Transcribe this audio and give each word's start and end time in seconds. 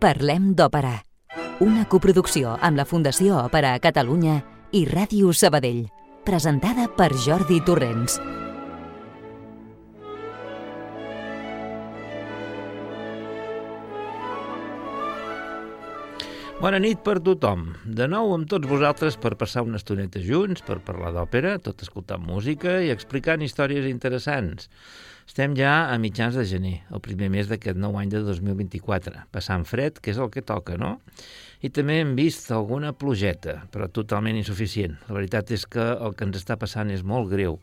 Parlem 0.00 0.54
d'Òpera, 0.56 0.94
una 1.60 1.82
coproducció 1.84 2.54
amb 2.64 2.80
la 2.80 2.86
Fundació 2.88 3.36
Òpera 3.42 3.74
a 3.76 3.82
Catalunya 3.84 4.38
i 4.72 4.86
Ràdio 4.88 5.34
Sabadell, 5.36 5.82
presentada 6.24 6.88
per 6.96 7.12
Jordi 7.20 7.60
Torrents. 7.68 8.16
Bona 16.60 16.76
nit 16.76 16.98
per 17.00 17.14
tothom. 17.24 17.62
De 17.88 18.04
nou 18.04 18.34
amb 18.34 18.44
tots 18.44 18.68
vosaltres 18.68 19.14
per 19.16 19.30
passar 19.40 19.62
una 19.64 19.78
estoneta 19.80 20.20
junts, 20.20 20.60
per 20.60 20.74
parlar 20.84 21.08
d'òpera, 21.14 21.54
tot 21.64 21.80
escoltant 21.80 22.20
música 22.20 22.74
i 22.84 22.90
explicant 22.92 23.40
històries 23.40 23.86
interessants. 23.88 24.68
Estem 25.24 25.54
ja 25.56 25.86
a 25.88 25.94
mitjans 26.02 26.36
de 26.36 26.44
gener, 26.44 26.74
el 26.92 27.00
primer 27.00 27.30
mes 27.32 27.48
d'aquest 27.48 27.80
nou 27.80 27.96
any 27.96 28.12
de 28.12 28.20
2024, 28.26 29.22
passant 29.32 29.64
fred, 29.64 30.02
que 30.04 30.12
és 30.12 30.20
el 30.20 30.28
que 30.34 30.44
toca, 30.44 30.76
no? 30.76 30.98
I 31.64 31.72
també 31.72 31.96
hem 32.02 32.12
vist 32.18 32.52
alguna 32.52 32.92
plogeta, 32.92 33.62
però 33.72 33.88
totalment 33.88 34.36
insuficient. 34.36 34.98
La 35.08 35.16
veritat 35.16 35.56
és 35.56 35.64
que 35.64 35.94
el 35.94 36.12
que 36.12 36.28
ens 36.28 36.42
està 36.42 36.60
passant 36.60 36.92
és 36.92 37.00
molt 37.00 37.32
greu 37.32 37.56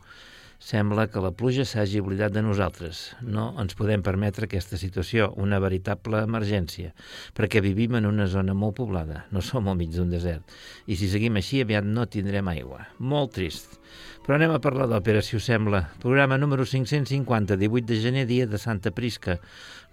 sembla 0.58 1.06
que 1.06 1.22
la 1.22 1.30
pluja 1.32 1.64
s'hagi 1.64 2.00
oblidat 2.02 2.34
de 2.34 2.42
nosaltres. 2.42 3.14
No 3.22 3.52
ens 3.62 3.76
podem 3.78 4.02
permetre 4.04 4.48
aquesta 4.48 4.78
situació, 4.80 5.30
una 5.38 5.60
veritable 5.62 6.20
emergència, 6.26 6.92
perquè 7.38 7.62
vivim 7.64 7.96
en 7.98 8.08
una 8.10 8.26
zona 8.26 8.54
molt 8.54 8.76
poblada, 8.80 9.24
no 9.30 9.42
som 9.42 9.68
al 9.68 9.78
mig 9.78 9.94
d'un 9.94 10.10
desert, 10.10 10.44
i 10.86 10.98
si 10.98 11.08
seguim 11.08 11.38
així 11.38 11.62
aviat 11.62 11.86
no 11.86 12.06
tindrem 12.10 12.50
aigua. 12.50 12.88
Molt 12.98 13.36
trist. 13.38 13.78
Però 14.26 14.36
anem 14.36 14.52
a 14.52 14.60
parlar 14.60 14.88
d'òpera, 14.90 15.22
si 15.24 15.38
us 15.38 15.46
sembla. 15.48 15.86
Programa 16.02 16.36
número 16.36 16.66
550, 16.68 17.56
18 17.56 17.88
de 17.88 18.00
gener, 18.02 18.26
dia 18.28 18.46
de 18.46 18.58
Santa 18.60 18.90
Prisca. 18.92 19.38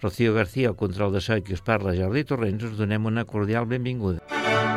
Rocío 0.02 0.34
García, 0.34 0.74
el 0.74 0.76
control 0.76 1.16
de 1.16 1.22
so 1.24 1.40
i 1.40 1.46
qui 1.46 1.56
us 1.56 1.64
parla, 1.64 1.96
Jordi 1.96 2.26
Torrents, 2.28 2.68
us 2.68 2.76
donem 2.76 3.08
una 3.08 3.24
cordial 3.24 3.66
benvinguda. 3.66 4.75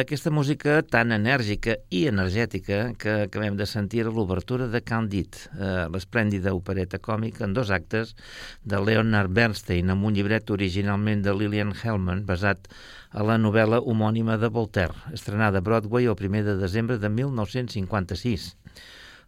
Aquesta 0.00 0.30
música 0.32 0.80
tan 0.82 1.12
enèrgica 1.12 1.74
i 1.92 2.06
energètica 2.08 2.94
que 3.00 3.12
acabem 3.26 3.56
de 3.58 3.66
sentir 3.68 4.06
a 4.06 4.12
l'obertura 4.12 4.66
de 4.72 4.80
Candide, 4.80 5.44
eh, 5.52 5.86
l'esplèndida 5.92 6.54
opereta 6.56 6.98
còmica 6.98 7.44
en 7.44 7.52
dos 7.54 7.70
actes 7.70 8.14
de 8.64 8.80
Leonard 8.80 9.32
Bernstein 9.36 9.92
amb 9.92 10.08
un 10.08 10.16
llibret 10.16 10.50
originalment 10.50 11.22
de 11.26 11.34
Lillian 11.36 11.74
Hellman 11.76 12.24
basat 12.26 12.70
a 13.10 13.26
la 13.26 13.36
novel·la 13.38 13.82
homònima 13.84 14.38
de 14.40 14.48
Voltaire, 14.48 14.96
estrenada 15.12 15.60
a 15.60 15.66
Broadway 15.66 16.08
el 16.08 16.16
1 16.16 16.44
de 16.48 16.56
desembre 16.56 16.98
de 16.98 17.08
1956. 17.08 18.54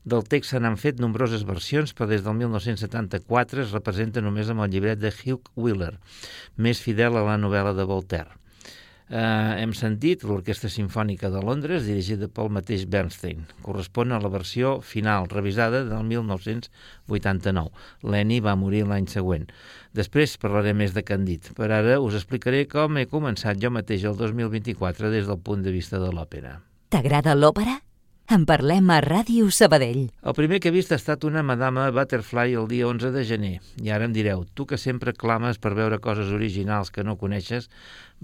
Del 0.04 0.24
text 0.26 0.50
se 0.50 0.58
n'han 0.58 0.80
fet 0.80 0.98
nombroses 0.98 1.44
versions, 1.46 1.94
però 1.94 2.08
des 2.10 2.24
del 2.24 2.34
1974 2.40 3.62
es 3.62 3.74
representa 3.76 4.24
només 4.24 4.48
amb 4.50 4.64
el 4.64 4.72
llibret 4.72 4.98
de 4.98 5.12
Hugh 5.12 5.52
Wheeler, 5.54 5.98
més 6.56 6.80
fidel 6.82 7.19
a 7.19 7.26
la 7.28 7.36
novel·la 7.38 7.76
de 7.78 7.86
Voltaire. 7.86 8.41
Eh, 9.12 9.20
hem 9.60 9.74
sentit 9.76 10.22
l'Orquestra 10.24 10.70
Simfònica 10.72 11.28
de 11.28 11.42
Londres, 11.44 11.84
dirigida 11.84 12.30
pel 12.32 12.48
mateix 12.48 12.86
Bernstein. 12.88 13.42
Correspon 13.60 14.14
a 14.16 14.20
la 14.22 14.30
versió 14.32 14.78
final, 14.80 15.28
revisada 15.28 15.82
del 15.84 16.06
1989. 16.08 17.68
Lenny 18.08 18.40
va 18.40 18.56
morir 18.56 18.86
l'any 18.88 19.10
següent. 19.12 19.44
Després 19.92 20.38
parlaré 20.40 20.72
més 20.72 20.96
de 20.96 21.04
Candid. 21.04 21.52
Per 21.58 21.68
ara 21.68 22.00
us 22.00 22.16
explicaré 22.16 22.64
com 22.72 22.96
he 22.96 23.04
començat 23.04 23.60
jo 23.60 23.68
mateix 23.68 24.08
el 24.08 24.16
2024 24.16 25.12
des 25.12 25.28
del 25.28 25.42
punt 25.44 25.60
de 25.60 25.76
vista 25.76 26.00
de 26.00 26.08
l'òpera. 26.08 26.62
T'agrada 26.88 27.36
l'òpera? 27.36 27.82
En 28.32 28.46
parlem 28.49 28.87
a 28.88 29.02
Ràdio 29.05 29.50
Sabadell. 29.52 30.06
El 30.25 30.34
primer 30.38 30.56
que 30.62 30.70
he 30.70 30.73
vist 30.73 30.93
ha 30.94 30.96
estat 30.96 31.26
una 31.29 31.43
Madama 31.44 31.90
Butterfly 31.93 32.55
el 32.56 32.69
dia 32.70 32.87
11 32.88 33.11
de 33.12 33.25
gener. 33.29 33.50
I 33.84 33.90
ara 33.93 34.06
em 34.08 34.14
direu, 34.17 34.46
tu 34.56 34.64
que 34.70 34.79
sempre 34.81 35.12
clames 35.12 35.61
per 35.61 35.75
veure 35.76 35.99
coses 36.00 36.31
originals 36.32 36.88
que 36.94 37.05
no 37.05 37.19
coneixes, 37.20 37.69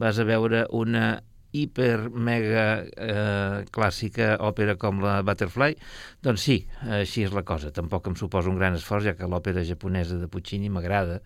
vas 0.00 0.16
a 0.16 0.24
veure 0.24 0.64
una 0.72 1.20
hiper 1.52 2.08
mega 2.08 2.64
eh, 2.88 3.68
clàssica 3.74 4.30
òpera 4.48 4.78
com 4.80 5.04
la 5.04 5.18
Butterfly? 5.28 5.76
Doncs 6.24 6.48
sí, 6.48 6.58
així 7.02 7.28
és 7.28 7.36
la 7.36 7.44
cosa. 7.44 7.74
Tampoc 7.76 8.08
em 8.08 8.16
suposa 8.16 8.48
un 8.48 8.56
gran 8.56 8.80
esforç, 8.80 9.10
ja 9.10 9.16
que 9.18 9.28
l'òpera 9.28 9.66
japonesa 9.74 10.16
de 10.16 10.32
Puccini 10.32 10.72
m'agrada 10.72 11.20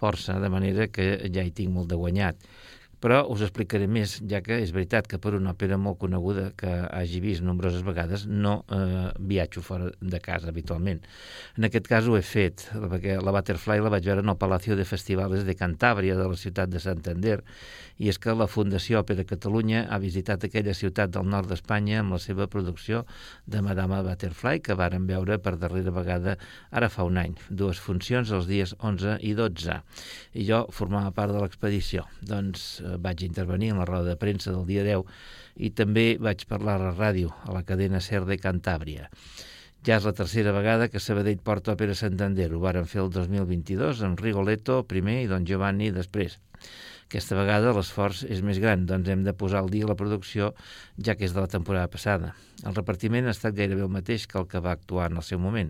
força, 0.00 0.40
de 0.40 0.48
manera 0.48 0.88
que 0.88 1.18
ja 1.28 1.44
hi 1.44 1.52
tinc 1.52 1.76
molt 1.76 1.92
de 1.92 2.00
guanyat 2.00 2.40
però 3.02 3.22
us 3.32 3.42
explicaré 3.42 3.88
més, 3.90 4.16
ja 4.30 4.40
que 4.44 4.60
és 4.62 4.70
veritat 4.74 5.08
que 5.10 5.18
per 5.22 5.34
una 5.34 5.52
òpera 5.56 5.78
molt 5.80 5.98
coneguda 6.02 6.52
que 6.58 6.70
hagi 6.86 7.20
vist 7.24 7.42
nombroses 7.42 7.82
vegades 7.86 8.28
no 8.30 8.60
eh, 8.70 9.08
viatjo 9.18 9.62
fora 9.66 9.90
de 9.98 10.20
casa 10.22 10.52
habitualment. 10.52 11.02
En 11.58 11.66
aquest 11.66 11.90
cas 11.90 12.06
ho 12.06 12.14
he 12.18 12.22
fet, 12.22 12.68
perquè 12.72 13.18
la 13.18 13.34
Butterfly 13.34 13.82
la 13.82 13.90
vaig 13.92 14.06
veure 14.06 14.22
en 14.22 14.30
el 14.30 14.38
Palacio 14.38 14.78
de 14.78 14.86
Festivals 14.86 15.42
de 15.48 15.56
Cantàbria 15.58 16.16
de 16.18 16.28
la 16.30 16.38
ciutat 16.38 16.70
de 16.70 16.82
Santander 16.82 17.40
i 18.02 18.08
és 18.10 18.18
que 18.18 18.32
la 18.34 18.48
Fundació 18.50 18.98
Òpera 18.98 19.22
Catalunya 19.28 19.84
ha 19.86 19.98
visitat 20.02 20.42
aquella 20.46 20.74
ciutat 20.74 21.12
del 21.14 21.28
nord 21.30 21.52
d'Espanya 21.52 22.00
amb 22.02 22.16
la 22.16 22.18
seva 22.22 22.48
producció 22.50 23.04
de 23.46 23.60
Madama 23.62 24.00
Butterfly, 24.02 24.58
que 24.66 24.74
varen 24.78 25.06
veure 25.06 25.38
per 25.44 25.52
darrera 25.60 25.94
vegada 25.94 26.34
ara 26.70 26.88
fa 26.90 27.06
un 27.06 27.20
any, 27.22 27.36
dues 27.62 27.78
funcions 27.84 28.32
els 28.34 28.48
dies 28.50 28.74
11 28.80 29.20
i 29.22 29.36
12. 29.38 29.78
I 30.34 30.48
jo 30.48 30.64
formava 30.74 31.14
part 31.14 31.36
de 31.36 31.44
l'expedició. 31.44 32.08
Doncs 32.26 32.66
eh, 32.82 32.96
vaig 32.98 33.22
intervenir 33.28 33.70
en 33.70 33.78
la 33.84 33.86
roda 33.86 34.10
de 34.10 34.18
premsa 34.18 34.50
del 34.50 34.66
dia 34.66 34.82
10 34.88 35.06
i 35.62 35.70
també 35.70 36.06
vaig 36.18 36.42
parlar 36.50 36.80
a 36.80 36.88
la 36.88 36.92
ràdio, 36.98 37.30
a 37.46 37.54
la 37.54 37.62
cadena 37.68 38.02
SER 38.02 38.24
de 38.26 38.40
Cantàbria. 38.42 39.06
Ja 39.86 39.96
és 39.98 40.04
la 40.06 40.14
tercera 40.14 40.50
vegada 40.54 40.86
que 40.90 41.00
Sabadell 41.02 41.38
porta 41.42 41.76
òpera 41.76 41.94
Santander. 41.98 42.50
Ho 42.54 42.60
varen 42.62 42.86
fer 42.90 43.00
el 43.02 43.14
2022 43.14 44.02
amb 44.06 44.18
Rigoletto 44.22 44.82
primer 44.90 45.20
i 45.22 45.30
Don 45.30 45.46
Giovanni 45.46 45.90
després. 45.94 46.38
Aquesta 47.12 47.36
vegada 47.36 47.74
l'esforç 47.76 48.22
és 48.24 48.38
més 48.40 48.56
gran, 48.56 48.86
doncs 48.88 49.10
hem 49.12 49.20
de 49.26 49.34
posar 49.36 49.58
al 49.60 49.66
dia 49.68 49.84
la 49.84 49.96
producció, 50.00 50.46
ja 50.96 51.12
que 51.12 51.26
és 51.26 51.34
de 51.36 51.42
la 51.44 51.50
temporada 51.54 51.90
passada. 51.92 52.30
El 52.64 52.72
repartiment 52.72 53.26
ha 53.28 53.34
estat 53.36 53.52
gairebé 53.58 53.82
el 53.84 53.90
mateix 53.92 54.22
que 54.30 54.38
el 54.40 54.46
que 54.48 54.62
va 54.64 54.72
actuar 54.72 55.10
en 55.10 55.18
el 55.20 55.26
seu 55.26 55.36
moment. 55.42 55.68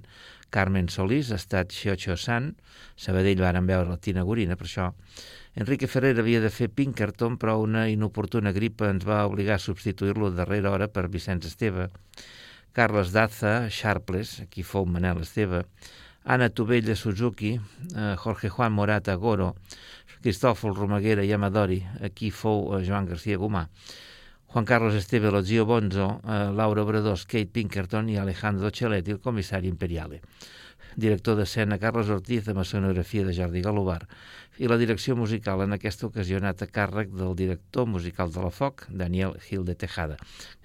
Carmen 0.55 0.87
Solís 0.87 1.33
ha 1.33 1.41
estat 1.43 1.75
Xiocho 1.75 2.15
San, 2.15 2.53
Sabadell 2.95 3.43
varen 3.43 3.67
veure 3.67 3.91
la 3.91 3.99
Tina 3.99 4.23
Gorina, 4.29 4.55
per 4.61 4.69
això. 4.69 4.87
Enrique 5.59 5.89
Ferrer 5.91 6.13
havia 6.23 6.45
de 6.45 6.53
fer 6.59 6.69
Pinkerton, 6.71 7.41
però 7.43 7.57
una 7.65 7.89
inoportuna 7.91 8.55
gripa 8.55 8.93
ens 8.95 9.03
va 9.09 9.25
obligar 9.27 9.57
a 9.59 9.65
substituir-lo 9.67 10.31
darrera 10.37 10.71
hora 10.71 10.87
per 10.95 11.09
Vicenç 11.11 11.51
Esteve. 11.51 11.89
Carles 12.71 13.11
Daza, 13.11 13.67
Sharpless, 13.67 14.45
qui 14.47 14.63
fou 14.63 14.87
Manel 14.87 15.27
Esteve, 15.27 15.65
Anna 16.25 16.49
Tovella 16.51 16.95
Suzuki, 16.95 17.59
eh, 17.97 18.15
Jorge 18.17 18.49
Juan 18.49 18.73
Morata 18.73 19.17
Goro, 19.17 19.57
Cristòfol 20.23 20.77
Romaguera 20.79 21.25
i 21.27 21.33
Amadori, 21.35 21.81
aquí 22.01 22.31
fou 22.31 22.73
eh, 22.77 22.83
Joan 22.87 23.09
García 23.11 23.41
Gomà, 23.43 23.67
Juan 24.53 24.67
Carlos 24.69 24.95
Esteve 24.95 25.31
Lozio 25.31 25.65
Bonzo, 25.65 26.21
eh, 26.25 26.51
Laura 26.53 26.83
Obradors, 26.83 27.25
Kate 27.25 27.51
Pinkerton 27.51 28.11
i 28.13 28.19
Alejandro 28.21 28.71
Celletti, 28.71 29.17
el 29.17 29.21
comissari 29.21 29.69
imperiale. 29.69 30.21
Director 30.95 31.39
d'escena 31.39 31.79
Carles 31.81 32.11
Ortiz, 32.13 32.45
de 32.45 32.53
maçonografia 32.53 33.25
de 33.25 33.33
Jordi 33.33 33.63
Galobar, 33.65 34.03
i 34.61 34.69
la 34.69 34.77
direcció 34.77 35.17
musical 35.17 35.63
en 35.65 35.73
aquesta 35.73 36.07
ocasió 36.11 36.37
ha 36.37 36.43
anat 36.43 36.63
a 36.63 36.69
càrrec 36.69 37.15
del 37.17 37.33
director 37.39 37.89
musical 37.89 38.31
de 38.35 38.45
la 38.45 38.51
FOC, 38.53 38.85
Daniel 38.91 39.39
Gil 39.47 39.65
de 39.65 39.75
Tejada. 39.75 40.19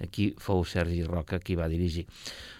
Aquí 0.03 0.33
fou 0.38 0.65
Sergi 0.68 1.06
Roca 1.07 1.39
qui 1.39 1.56
va 1.56 1.69
dirigir. 1.71 2.03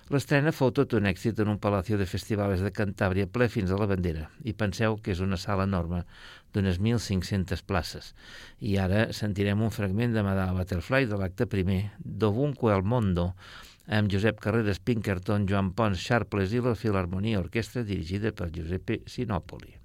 L'estrena 0.08 0.54
fou 0.56 0.72
tot 0.72 0.94
un 0.96 1.10
èxit 1.10 1.42
en 1.44 1.50
un 1.52 1.60
palacio 1.60 1.98
de 2.00 2.06
festivals 2.08 2.62
de 2.64 2.72
Cantàbria 2.72 3.28
ple 3.28 3.50
fins 3.52 3.74
a 3.76 3.80
la 3.82 3.90
bandera 3.92 4.30
i 4.48 4.54
penseu 4.56 4.96
que 5.04 5.12
és 5.12 5.20
una 5.20 5.36
sala 5.36 5.66
enorme 5.68 6.06
d'unes 6.56 6.80
1.500 6.82 7.64
places. 7.68 8.12
I 8.60 8.78
ara 8.82 9.08
sentirem 9.14 9.64
un 9.64 9.74
fragment 9.74 10.16
de 10.16 10.26
Madame 10.26 10.58
Butterfly 10.60 11.10
de 11.10 11.20
l'acte 11.22 11.48
primer, 11.50 11.82
Dovunque 11.98 12.74
al 12.74 12.84
Mondo, 12.84 13.32
amb 13.88 14.12
Josep 14.12 14.40
Carreras 14.44 14.84
Pinkerton, 14.84 15.48
Joan 15.48 15.74
Pons, 15.74 16.00
Sharpless 16.04 16.54
i 16.54 16.64
la 16.64 16.76
Filharmonia 16.76 17.40
Orquestra 17.40 17.86
dirigida 17.88 18.34
per 18.36 18.52
Giuseppe 18.52 19.02
Sinopoli. 19.08 19.77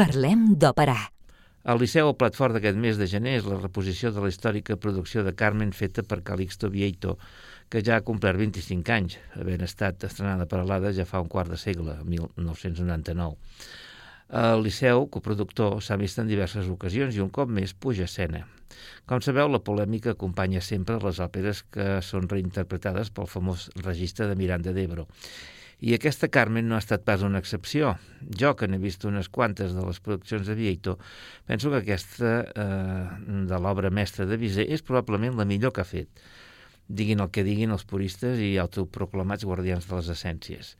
Parlem 0.00 0.54
d'òpera. 0.56 0.94
El 1.68 1.82
Liceu, 1.82 2.06
el 2.08 2.14
plat 2.16 2.32
fort 2.32 2.54
d'aquest 2.56 2.78
mes 2.80 2.96
de 2.96 3.04
gener, 3.10 3.34
és 3.36 3.44
la 3.44 3.58
reposició 3.58 4.08
de 4.16 4.22
la 4.24 4.30
històrica 4.32 4.78
producció 4.80 5.20
de 5.26 5.34
Carmen 5.36 5.74
feta 5.76 6.00
per 6.08 6.22
Calixto 6.24 6.70
Vieito, 6.72 7.18
que 7.68 7.82
ja 7.84 7.98
ha 7.98 8.04
complert 8.06 8.40
25 8.40 8.94
anys, 8.96 9.18
havent 9.36 9.66
estat 9.66 10.08
estrenada 10.08 10.46
per 10.48 10.62
Alada 10.62 10.94
ja 10.96 11.04
fa 11.04 11.20
un 11.20 11.28
quart 11.28 11.52
de 11.52 11.60
segle, 11.60 11.98
1999. 12.14 13.36
El 14.46 14.64
Liceu, 14.64 15.04
coproductor, 15.12 15.82
s'ha 15.84 16.00
vist 16.00 16.24
en 16.24 16.32
diverses 16.32 16.72
ocasions 16.72 17.12
i 17.12 17.20
un 17.20 17.28
cop 17.28 17.52
més 17.52 17.76
puja 17.76 18.08
escena. 18.08 18.46
Com 19.04 19.20
sabeu, 19.20 19.52
la 19.52 19.60
polèmica 19.60 20.16
acompanya 20.16 20.64
sempre 20.64 20.96
les 21.04 21.20
òperes 21.20 21.66
que 21.76 21.98
són 22.00 22.32
reinterpretades 22.32 23.12
pel 23.12 23.28
famós 23.28 23.68
registre 23.84 24.32
de 24.32 24.40
Miranda 24.40 24.72
d'Ebro 24.72 25.10
i 25.80 25.94
aquesta 25.96 26.28
Carmen 26.28 26.68
no 26.68 26.76
ha 26.76 26.82
estat 26.82 27.06
pas 27.08 27.22
una 27.24 27.40
excepció. 27.40 27.94
Jo, 28.20 28.52
que 28.56 28.68
n'he 28.68 28.80
vist 28.82 29.06
unes 29.08 29.30
quantes 29.32 29.72
de 29.76 29.84
les 29.86 30.00
produccions 30.04 30.46
de 30.46 30.56
Vieito, 30.58 30.98
penso 31.48 31.72
que 31.72 31.80
aquesta 31.80 32.34
eh, 32.44 33.06
de 33.48 33.60
l'obra 33.64 33.90
mestra 33.90 34.28
de 34.28 34.36
Bizet 34.40 34.68
és 34.68 34.84
probablement 34.84 35.40
la 35.40 35.48
millor 35.48 35.72
que 35.72 35.84
ha 35.84 35.88
fet. 35.88 36.22
Diguin 36.90 37.22
el 37.22 37.30
que 37.32 37.46
diguin 37.46 37.72
els 37.72 37.86
puristes 37.88 38.40
i 38.42 38.56
autoproclamats 38.58 39.46
guardians 39.46 39.86
de 39.88 39.96
les 39.96 40.10
essències. 40.12 40.74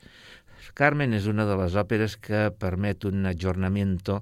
Carmen 0.79 1.15
és 1.17 1.27
una 1.31 1.47
de 1.49 1.57
les 1.61 1.77
òperes 1.79 2.17
que 2.21 2.49
permet 2.63 3.05
un 3.09 3.27
ajornamiento 3.29 4.21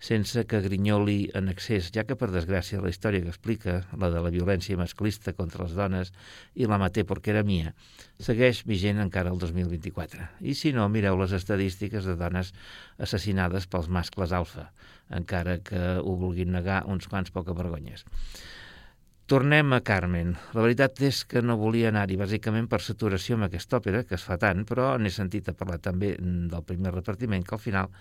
sense 0.00 0.46
que 0.48 0.62
grinyoli 0.64 1.30
en 1.36 1.50
excés, 1.52 1.90
ja 1.94 2.06
que, 2.08 2.16
per 2.16 2.30
desgràcia, 2.32 2.80
la 2.80 2.92
història 2.92 3.20
que 3.24 3.32
explica, 3.32 3.74
la 4.00 4.08
de 4.12 4.22
la 4.24 4.32
violència 4.32 4.78
masclista 4.80 5.34
contra 5.36 5.66
les 5.66 5.76
dones 5.76 6.12
i 6.56 6.68
la 6.70 6.80
maté 6.80 7.04
perquè 7.04 7.34
era 7.34 7.44
mia, 7.44 7.74
segueix 8.18 8.62
vigent 8.68 9.02
encara 9.04 9.34
el 9.34 9.42
2024. 9.42 10.30
I 10.40 10.56
si 10.56 10.72
no, 10.76 10.88
mireu 10.88 11.18
les 11.20 11.34
estadístiques 11.36 12.08
de 12.08 12.16
dones 12.16 12.54
assassinades 12.98 13.68
pels 13.68 13.90
mascles 13.92 14.32
alfa, 14.32 14.70
encara 15.10 15.58
que 15.64 15.84
ho 16.00 16.16
vulguin 16.16 16.56
negar 16.56 16.84
uns 16.88 17.10
quants 17.10 17.34
poca 17.34 17.56
vergonyes. 17.56 18.06
Tornem 19.30 19.70
a 19.72 19.78
Carmen. 19.86 20.32
La 20.58 20.62
veritat 20.64 20.98
és 21.06 21.20
que 21.30 21.38
no 21.38 21.54
volia 21.54 21.92
anar-hi, 21.92 22.16
bàsicament 22.18 22.64
per 22.66 22.80
saturació 22.82 23.36
amb 23.36 23.46
aquesta 23.46 23.78
òpera, 23.78 24.00
que 24.02 24.16
es 24.16 24.24
fa 24.26 24.34
tant, 24.42 24.64
però 24.66 24.88
n'he 24.98 25.12
sentit 25.14 25.46
a 25.46 25.54
parlar 25.54 25.76
també 25.84 26.16
del 26.18 26.64
primer 26.66 26.90
repartiment, 26.96 27.44
que 27.46 27.54
al 27.54 27.62
final 27.62 27.92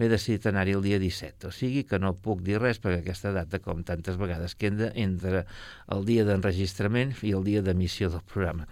m'he 0.00 0.08
decidit 0.08 0.48
anar-hi 0.48 0.78
el 0.78 0.86
dia 0.86 1.02
17. 1.02 1.50
O 1.50 1.52
sigui 1.52 1.82
que 1.84 2.00
no 2.00 2.14
puc 2.16 2.40
dir 2.46 2.56
res 2.62 2.80
perquè 2.80 3.02
aquesta 3.02 3.34
data, 3.36 3.60
com 3.60 3.84
tantes 3.84 4.16
vegades, 4.16 4.56
queda 4.56 4.88
entre 4.96 5.44
el 5.92 6.08
dia 6.08 6.24
d'enregistrament 6.24 7.12
i 7.20 7.36
el 7.36 7.44
dia 7.44 7.60
d'emissió 7.60 8.08
del 8.08 8.24
programa. 8.24 8.64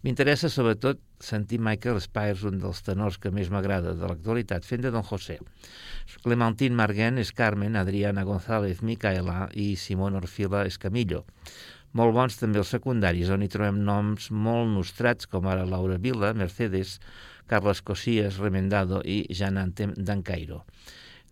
M'interessa 0.00 0.48
sobretot 0.48 1.04
sentir 1.20 1.60
Michael 1.60 2.00
Spires, 2.00 2.44
un 2.48 2.58
dels 2.62 2.80
tenors 2.82 3.18
que 3.20 3.32
més 3.34 3.50
m'agrada 3.52 3.92
de 3.96 4.08
l'actualitat, 4.08 4.64
fent 4.66 4.82
de 4.84 4.92
Don 4.94 5.04
José. 5.06 5.38
Clementine 6.24 6.76
Marguén 6.76 7.20
és 7.20 7.32
Carmen, 7.36 7.76
Adriana 7.76 8.24
González 8.24 8.80
Micaela 8.82 9.48
i 9.54 9.74
Simón 9.76 10.16
Orfila 10.18 10.64
és 10.68 10.80
Camillo. 10.80 11.24
Molt 11.92 12.14
bons 12.14 12.38
també 12.38 12.60
els 12.62 12.70
secundaris, 12.70 13.30
on 13.34 13.42
hi 13.42 13.50
trobem 13.50 13.82
noms 13.86 14.30
molt 14.30 14.70
nostrats, 14.70 15.26
com 15.26 15.48
ara 15.50 15.66
Laura 15.66 15.98
Vila, 15.98 16.32
Mercedes, 16.34 16.98
Carles 17.50 17.82
Cosías, 17.82 18.38
Remendado 18.38 19.00
i 19.02 19.24
Jan 19.34 19.58
Antem 19.58 19.94
d'Ancairo. 19.96 20.62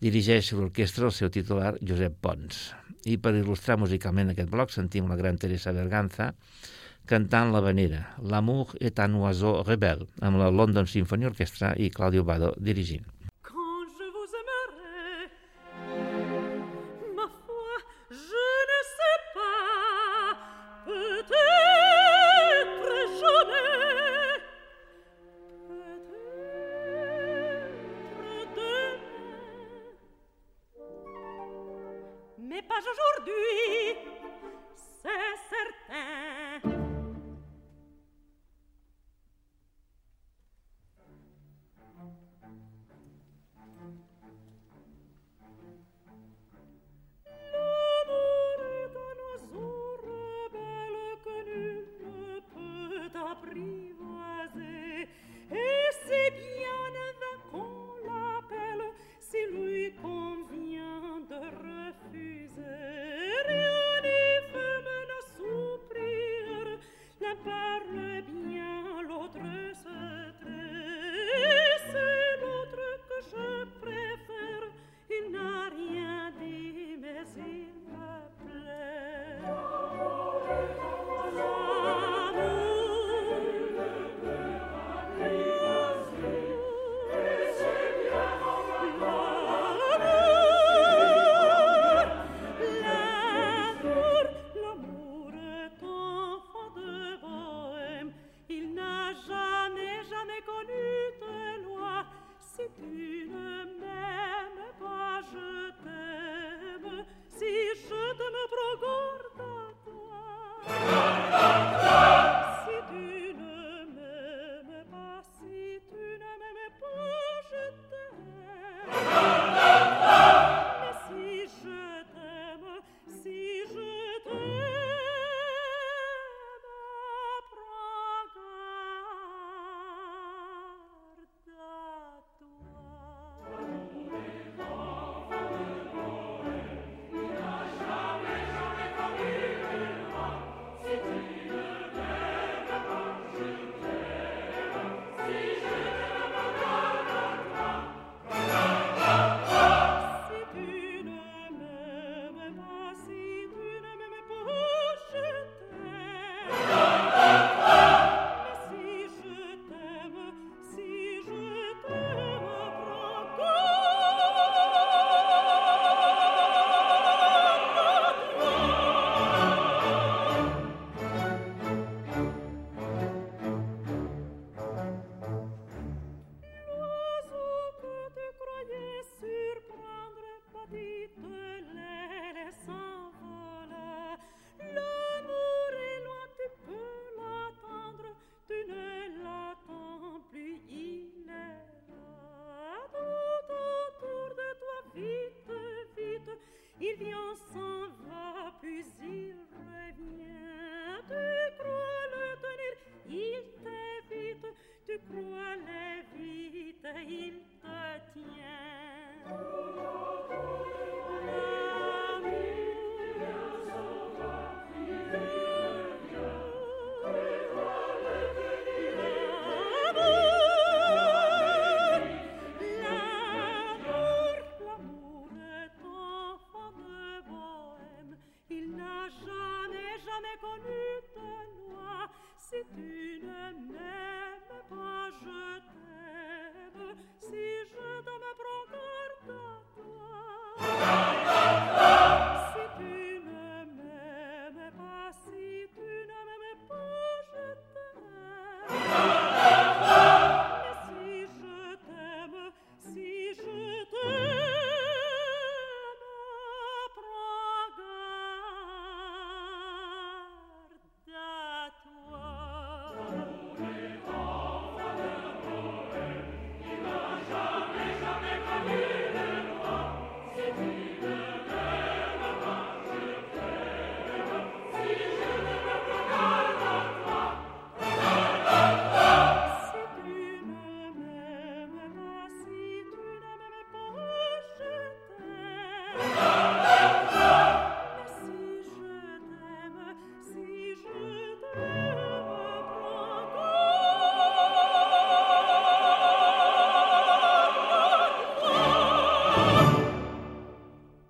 Dirigeix 0.03 0.51
l'orquestra 0.55 1.07
el 1.07 1.15
seu 1.15 1.31
titular, 1.31 1.77
Josep 1.83 2.19
Pons. 2.23 2.59
I 3.07 3.17
per 3.23 3.33
il·lustrar 3.39 3.79
musicalment 3.79 4.35
aquest 4.35 4.51
bloc 4.51 4.75
sentim 4.75 5.07
la 5.11 5.17
gran 5.19 5.39
Teresa 5.39 5.73
Berganza 5.75 6.33
cantant 7.09 7.51
la 7.51 7.61
vanera, 7.65 8.03
L'amour 8.23 8.77
est 8.81 9.01
un 9.01 9.15
oiseau 9.15 9.63
rebelle, 9.63 10.07
amb 10.21 10.39
la 10.39 10.51
London 10.51 10.87
Symphony 10.87 11.27
Orchestra 11.33 11.73
i 11.77 11.89
Claudio 11.91 12.25
Bado 12.25 12.53
dirigint. 12.59 13.07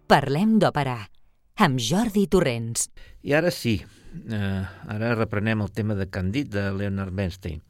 Parlem 0.08 0.54
d'òpera, 0.56 0.94
amb 1.60 1.80
Jordi 1.84 2.22
Torrents. 2.32 2.86
I 3.28 3.34
ara 3.36 3.50
sí, 3.52 3.74
eh, 4.32 4.62
ara 4.94 5.10
reprenem 5.18 5.60
el 5.60 5.68
tema 5.68 5.92
de 5.98 6.06
Candid 6.08 6.48
de 6.54 6.62
Leonard 6.72 7.12
Bernstein. 7.12 7.60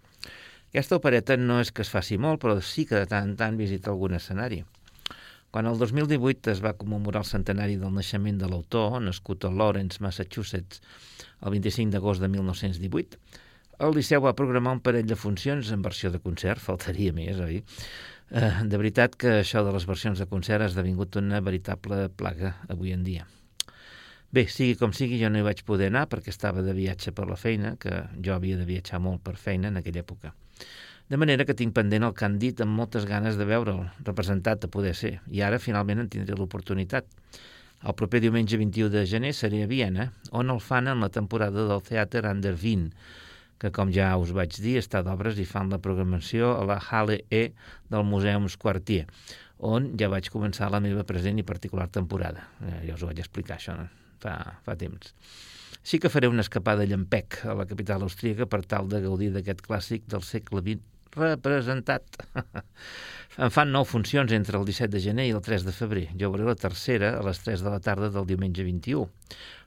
Aquesta 0.68 1.01
opereta 1.01 1.35
no 1.35 1.57
és 1.59 1.72
que 1.74 1.83
es 1.83 1.90
faci 1.90 2.14
molt, 2.14 2.38
però 2.44 2.61
sí 2.62 2.85
que 2.87 2.94
de 2.94 3.09
tant 3.11 3.27
en 3.27 3.35
tant 3.40 3.59
visita 3.59 3.90
algun 3.90 4.14
escenari. 4.14 4.61
Quan 5.51 5.66
el 5.66 5.83
2018 5.83 6.53
es 6.55 6.62
va 6.62 6.77
commemorar 6.79 7.24
el 7.24 7.27
centenari 7.27 7.74
del 7.81 7.98
naixement 7.98 8.38
de 8.38 8.46
l'autor, 8.53 9.01
nascut 9.03 9.42
a 9.42 9.51
Lawrence, 9.51 9.98
Massachusetts, 9.98 10.79
el 11.42 11.59
25 11.59 11.90
d'agost 11.90 12.22
de 12.22 12.31
1918, 12.31 13.18
el 13.83 13.98
Liceu 13.98 14.22
va 14.22 14.37
programar 14.38 14.77
un 14.79 14.85
parell 14.87 15.11
de 15.11 15.18
funcions 15.18 15.74
en 15.74 15.83
versió 15.83 16.14
de 16.14 16.22
concert, 16.22 16.62
faltaria 16.70 17.11
més, 17.18 17.42
oi? 17.42 17.64
Eh, 18.31 18.53
de 18.69 18.77
veritat 18.77 19.14
que 19.17 19.38
això 19.41 19.62
de 19.64 19.73
les 19.73 19.87
versions 19.88 20.21
de 20.21 20.27
concert 20.29 20.61
ha 20.61 20.69
esdevingut 20.69 21.17
una 21.17 21.41
veritable 21.41 22.09
plaga 22.12 22.59
avui 22.69 22.93
en 22.93 23.05
dia. 23.05 23.25
Bé, 24.29 24.45
sigui 24.53 24.75
com 24.77 24.93
sigui, 24.93 25.17
jo 25.17 25.31
no 25.33 25.41
hi 25.41 25.47
vaig 25.47 25.62
poder 25.64 25.88
anar 25.88 26.05
perquè 26.12 26.29
estava 26.29 26.61
de 26.61 26.75
viatge 26.77 27.14
per 27.17 27.25
la 27.31 27.38
feina, 27.41 27.77
que 27.81 28.03
jo 28.21 28.35
havia 28.35 28.59
de 28.59 28.67
viatjar 28.69 29.01
molt 29.01 29.23
per 29.25 29.38
feina 29.41 29.71
en 29.73 29.81
aquella 29.81 30.03
època. 30.05 30.35
De 31.09 31.17
manera 31.17 31.47
que 31.49 31.57
tinc 31.57 31.73
pendent 31.73 32.05
el 32.05 32.37
dit 32.37 32.61
amb 32.61 32.77
moltes 32.77 33.07
ganes 33.09 33.38
de 33.38 33.47
veure'l, 33.49 33.88
representat 34.05 34.64
a 34.64 34.69
poder 34.69 34.95
ser, 34.95 35.23
i 35.33 35.41
ara 35.41 35.59
finalment 35.59 36.01
en 36.01 36.11
tindré 36.12 36.37
l'oportunitat. 36.37 37.07
El 37.81 37.95
proper 37.95 38.21
diumenge 38.21 38.59
21 38.59 38.91
de 38.91 39.07
gener 39.07 39.33
seré 39.33 39.62
a 39.62 39.67
Viena, 39.67 40.12
on 40.33 40.51
el 40.51 40.61
fan 40.61 40.88
en 40.88 41.01
la 41.01 41.09
temporada 41.09 41.64
del 41.67 41.81
Theater 41.81 42.27
Under 42.27 42.55
20, 42.55 42.93
que, 43.59 43.73
com 43.75 43.92
ja 43.94 44.12
us 44.21 44.33
vaig 44.37 44.57
dir, 44.62 44.79
està 44.81 45.03
d'obres 45.07 45.38
i 45.38 45.47
fan 45.49 45.73
la 45.73 45.81
programació 45.83 46.55
a 46.57 46.64
la 46.68 46.79
Halle 46.79 47.23
E 47.31 47.51
del 47.90 48.07
Museums 48.07 48.57
Quartier, 48.57 49.07
on 49.59 49.92
ja 49.99 50.11
vaig 50.12 50.31
començar 50.31 50.71
la 50.71 50.81
meva 50.81 51.05
present 51.05 51.38
i 51.38 51.47
particular 51.47 51.88
temporada. 51.90 52.47
Eh, 52.62 52.83
ja 52.88 52.94
us 52.94 53.03
ho 53.03 53.11
vaig 53.11 53.25
explicar, 53.25 53.59
això, 53.59 53.75
no? 53.79 53.88
fa, 54.23 54.35
fa 54.64 54.77
temps. 54.79 55.14
Sí 55.83 55.99
que 56.03 56.11
faré 56.12 56.29
una 56.29 56.44
escapada 56.44 56.87
llampec 56.87 57.40
a 57.49 57.55
la 57.57 57.66
capital 57.66 58.03
austríaca 58.07 58.47
per 58.51 58.64
tal 58.66 58.88
de 58.90 59.01
gaudir 59.05 59.31
d'aquest 59.35 59.62
clàssic 59.64 60.07
del 60.11 60.25
segle 60.27 60.62
XX 60.64 60.98
representat. 61.16 62.05
en 63.44 63.53
fan 63.55 63.71
nou 63.71 63.87
funcions 63.87 64.33
entre 64.35 64.59
el 64.59 64.66
17 64.66 64.90
de 64.92 65.03
gener 65.03 65.29
i 65.29 65.35
el 65.37 65.44
3 65.44 65.66
de 65.66 65.75
febrer. 65.75 66.09
Jo 66.18 66.33
veuré 66.33 66.49
la 66.49 66.59
tercera 66.59 67.14
a 67.18 67.23
les 67.27 67.38
3 67.44 67.62
de 67.62 67.71
la 67.71 67.81
tarda 67.81 68.11
del 68.11 68.27
diumenge 68.27 68.66
21. 68.66 69.07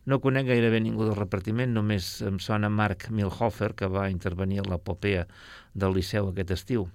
No 0.10 0.17
conec 0.19 0.47
gairebé 0.49 0.80
ningú 0.82 1.06
del 1.06 1.17
repartiment, 1.17 1.75
només 1.75 2.08
em 2.25 2.39
sona 2.41 2.71
Mark 2.73 3.06
Milhofer, 3.13 3.75
que 3.77 3.88
va 3.88 4.10
intervenir 4.10 4.63
a 4.63 4.65
l'epopea 4.65 5.27
del 5.77 5.93
Liceu 5.93 6.32
aquest 6.32 6.51
estiu. 6.58 6.88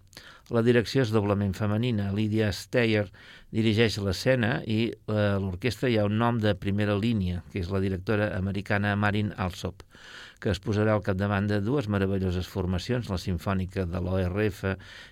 La 0.54 0.62
direcció 0.62 1.02
és 1.02 1.10
doblement 1.14 1.54
femenina. 1.54 2.12
Lydia 2.14 2.52
Steyer 2.54 3.06
dirigeix 3.54 3.96
l'escena 4.02 4.60
i 4.62 4.90
eh, 4.90 5.14
l'orquestra 5.42 5.90
hi 5.90 5.96
ha 5.98 6.06
un 6.06 6.18
nom 6.18 6.38
de 6.42 6.54
primera 6.58 6.94
línia, 6.98 7.42
que 7.52 7.62
és 7.62 7.70
la 7.70 7.82
directora 7.82 8.32
americana 8.36 8.94
Marin 8.98 9.32
Alsop, 9.42 9.82
que 10.40 10.52
es 10.52 10.60
posarà 10.62 10.96
al 10.96 11.04
capdavant 11.06 11.48
de 11.50 11.60
dues 11.64 11.88
meravelloses 11.92 12.48
formacions, 12.50 13.10
la 13.12 13.20
Sinfònica 13.20 13.86
de 13.90 14.02
l'ORF 14.02 14.64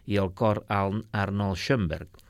i 0.07 0.21
el 0.21 0.31
cor 0.37 0.65
Arnold 0.69 1.61
Schoenberg. 1.61 2.21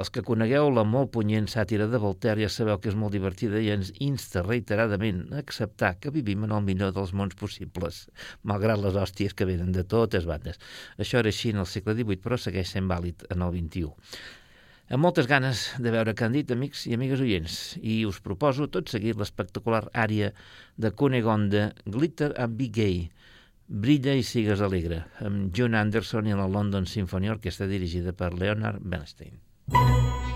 Els 0.00 0.08
que 0.14 0.22
conegueu 0.24 0.68
la 0.72 0.84
molt 0.86 1.10
punyent 1.12 1.48
sàtira 1.50 1.88
de 1.90 1.98
Voltaire 2.00 2.40
ja 2.46 2.48
sabeu 2.52 2.78
que 2.80 2.88
és 2.92 2.96
molt 2.96 3.12
divertida 3.12 3.60
i 3.60 3.72
ens 3.74 3.90
insta 4.06 4.44
reiteradament 4.46 5.24
a 5.34 5.40
acceptar 5.42 5.96
que 6.00 6.12
vivim 6.14 6.46
en 6.46 6.54
el 6.56 6.64
millor 6.64 6.94
dels 6.96 7.12
mons 7.12 7.36
possibles, 7.36 8.04
malgrat 8.46 8.80
les 8.80 8.96
hòsties 8.96 9.34
que 9.36 9.48
venen 9.50 9.74
de 9.76 9.84
totes 9.84 10.28
bandes. 10.30 10.62
Això 10.96 11.20
era 11.20 11.34
així 11.34 11.52
en 11.52 11.60
el 11.64 11.68
segle 11.68 11.98
XVIII, 11.98 12.22
però 12.22 12.38
segueix 12.38 12.72
sent 12.72 12.88
vàlid 12.88 13.26
en 13.34 13.44
el 13.44 13.58
XXI. 13.58 13.90
Amb 14.90 15.04
moltes 15.06 15.28
ganes 15.30 15.68
de 15.78 15.90
veure 15.94 16.16
Candit, 16.18 16.50
amics 16.50 16.80
i 16.90 16.96
amigues 16.96 17.20
oients, 17.22 17.58
i 17.78 18.00
us 18.08 18.16
proposo 18.24 18.66
tot 18.74 18.90
seguit 18.90 19.20
l'espectacular 19.20 19.84
àrea 19.94 20.32
de 20.82 20.90
Cunegonde, 20.90 21.68
Glitter 21.86 22.32
and 22.34 22.58
Be 22.58 22.66
Gay, 22.74 23.04
Brilla 23.70 24.16
i 24.18 24.26
sigues 24.26 24.64
alegre, 24.66 25.04
amb 25.22 25.54
June 25.54 25.78
Anderson 25.78 26.26
i 26.26 26.34
la 26.34 26.48
London 26.50 26.90
Symphony 26.90 27.30
Orchestra 27.30 27.70
dirigida 27.70 28.10
per 28.10 28.32
Leonard 28.34 28.82
Bernstein. 28.82 29.38
Thank 29.70 30.24
you. 30.24 30.29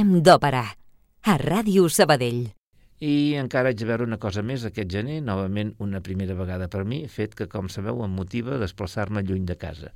Parlem 0.00 0.22
d'òpera. 0.24 0.62
A 1.28 1.32
Ràdio 1.36 1.82
Sabadell. 1.92 2.46
I 3.04 3.36
encara 3.36 3.68
haig 3.68 3.82
de 3.82 3.88
veure 3.90 4.06
una 4.08 4.16
cosa 4.16 4.40
més 4.40 4.62
aquest 4.64 4.88
gener, 4.88 5.18
novament 5.20 5.74
una 5.84 6.00
primera 6.00 6.32
vegada 6.38 6.70
per 6.72 6.86
mi, 6.88 7.02
fet 7.04 7.34
que, 7.36 7.44
com 7.52 7.68
sabeu, 7.68 8.00
em 8.06 8.14
motiva 8.16 8.56
desplaçar-me 8.62 9.20
lluny 9.20 9.44
de 9.50 9.58
casa. 9.60 9.90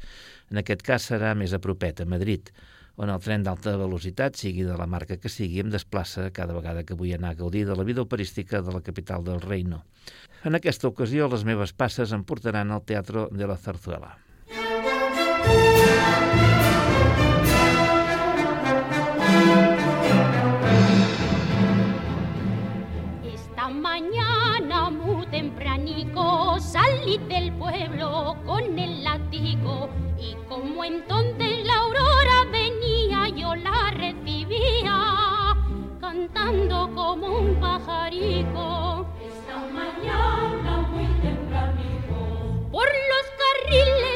En 0.53 0.61
aquest 0.61 0.85
cas 0.85 1.07
serà 1.09 1.31
més 1.33 1.57
a 1.57 1.61
propet, 1.67 2.03
a 2.05 2.07
Madrid, 2.11 2.53
on 3.01 3.09
el 3.14 3.23
tren 3.25 3.47
d'alta 3.47 3.79
velocitat, 3.81 4.37
sigui 4.37 4.69
de 4.69 4.77
la 4.77 4.85
marca 4.85 5.17
que 5.17 5.33
sigui, 5.33 5.64
em 5.64 5.73
desplaça 5.73 6.29
cada 6.37 6.53
vegada 6.53 6.85
que 6.85 7.01
vull 7.01 7.17
anar 7.17 7.33
a 7.33 7.40
gaudir 7.40 7.64
de 7.64 7.79
la 7.81 7.88
vida 7.88 8.05
operística 8.05 8.61
de 8.61 8.77
la 8.77 8.85
capital 8.85 9.25
del 9.25 9.40
reino. 9.40 9.87
En 10.45 10.61
aquesta 10.61 10.93
ocasió, 10.93 11.33
les 11.33 11.49
meves 11.49 11.73
passes 11.73 12.12
em 12.12 12.29
portaran 12.29 12.77
al 12.77 12.85
Teatro 12.85 13.31
de 13.33 13.49
la 13.49 13.57
Zarzuela. 13.57 14.19
Esta 14.53 16.63
del 27.18 27.53
pueblo 27.53 28.37
con 28.44 28.77
el 28.77 29.05
látigo 29.05 29.88
y 30.18 30.35
como 30.48 30.85
entonces 30.85 31.64
la 31.64 31.74
aurora 31.74 32.44
venía 32.50 33.29
yo 33.29 33.55
la 33.55 33.92
recibía 33.92 35.55
cantando 36.00 36.90
como 36.92 37.38
un 37.38 37.55
pajarico. 37.61 39.07
Esta 39.24 39.59
mañana 39.72 40.88
muy 40.90 41.07
tempranito 41.22 42.68
Por 42.72 42.87
los 42.87 43.27
carriles 43.42 44.13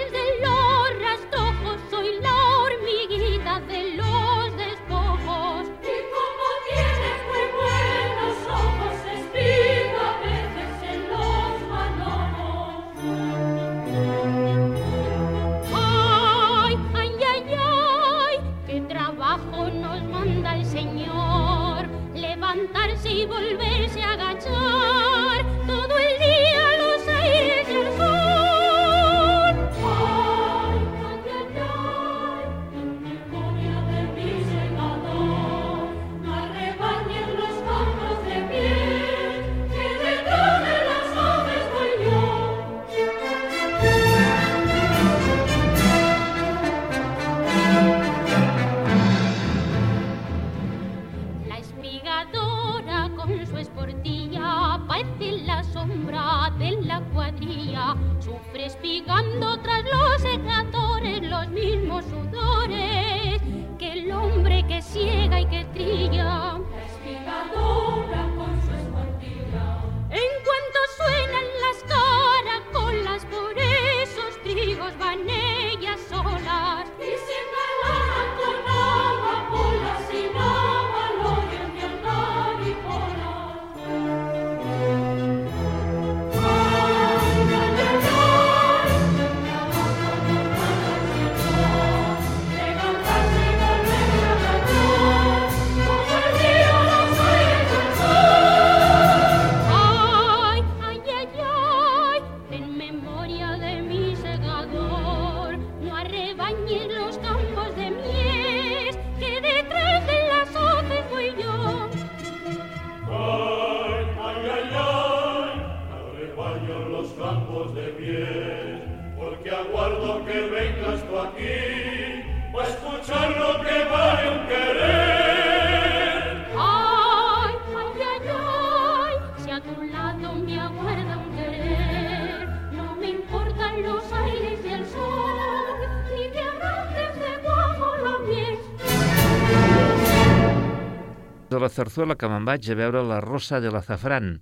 Zarzuela 141.79 142.17
que 142.19 142.27
me'n 142.27 142.47
vaig 142.47 142.67
a 142.73 142.75
veure 142.75 143.05
La 143.07 143.21
Rosa 143.23 143.61
de 143.63 143.71
l'Azafrán, 143.71 144.33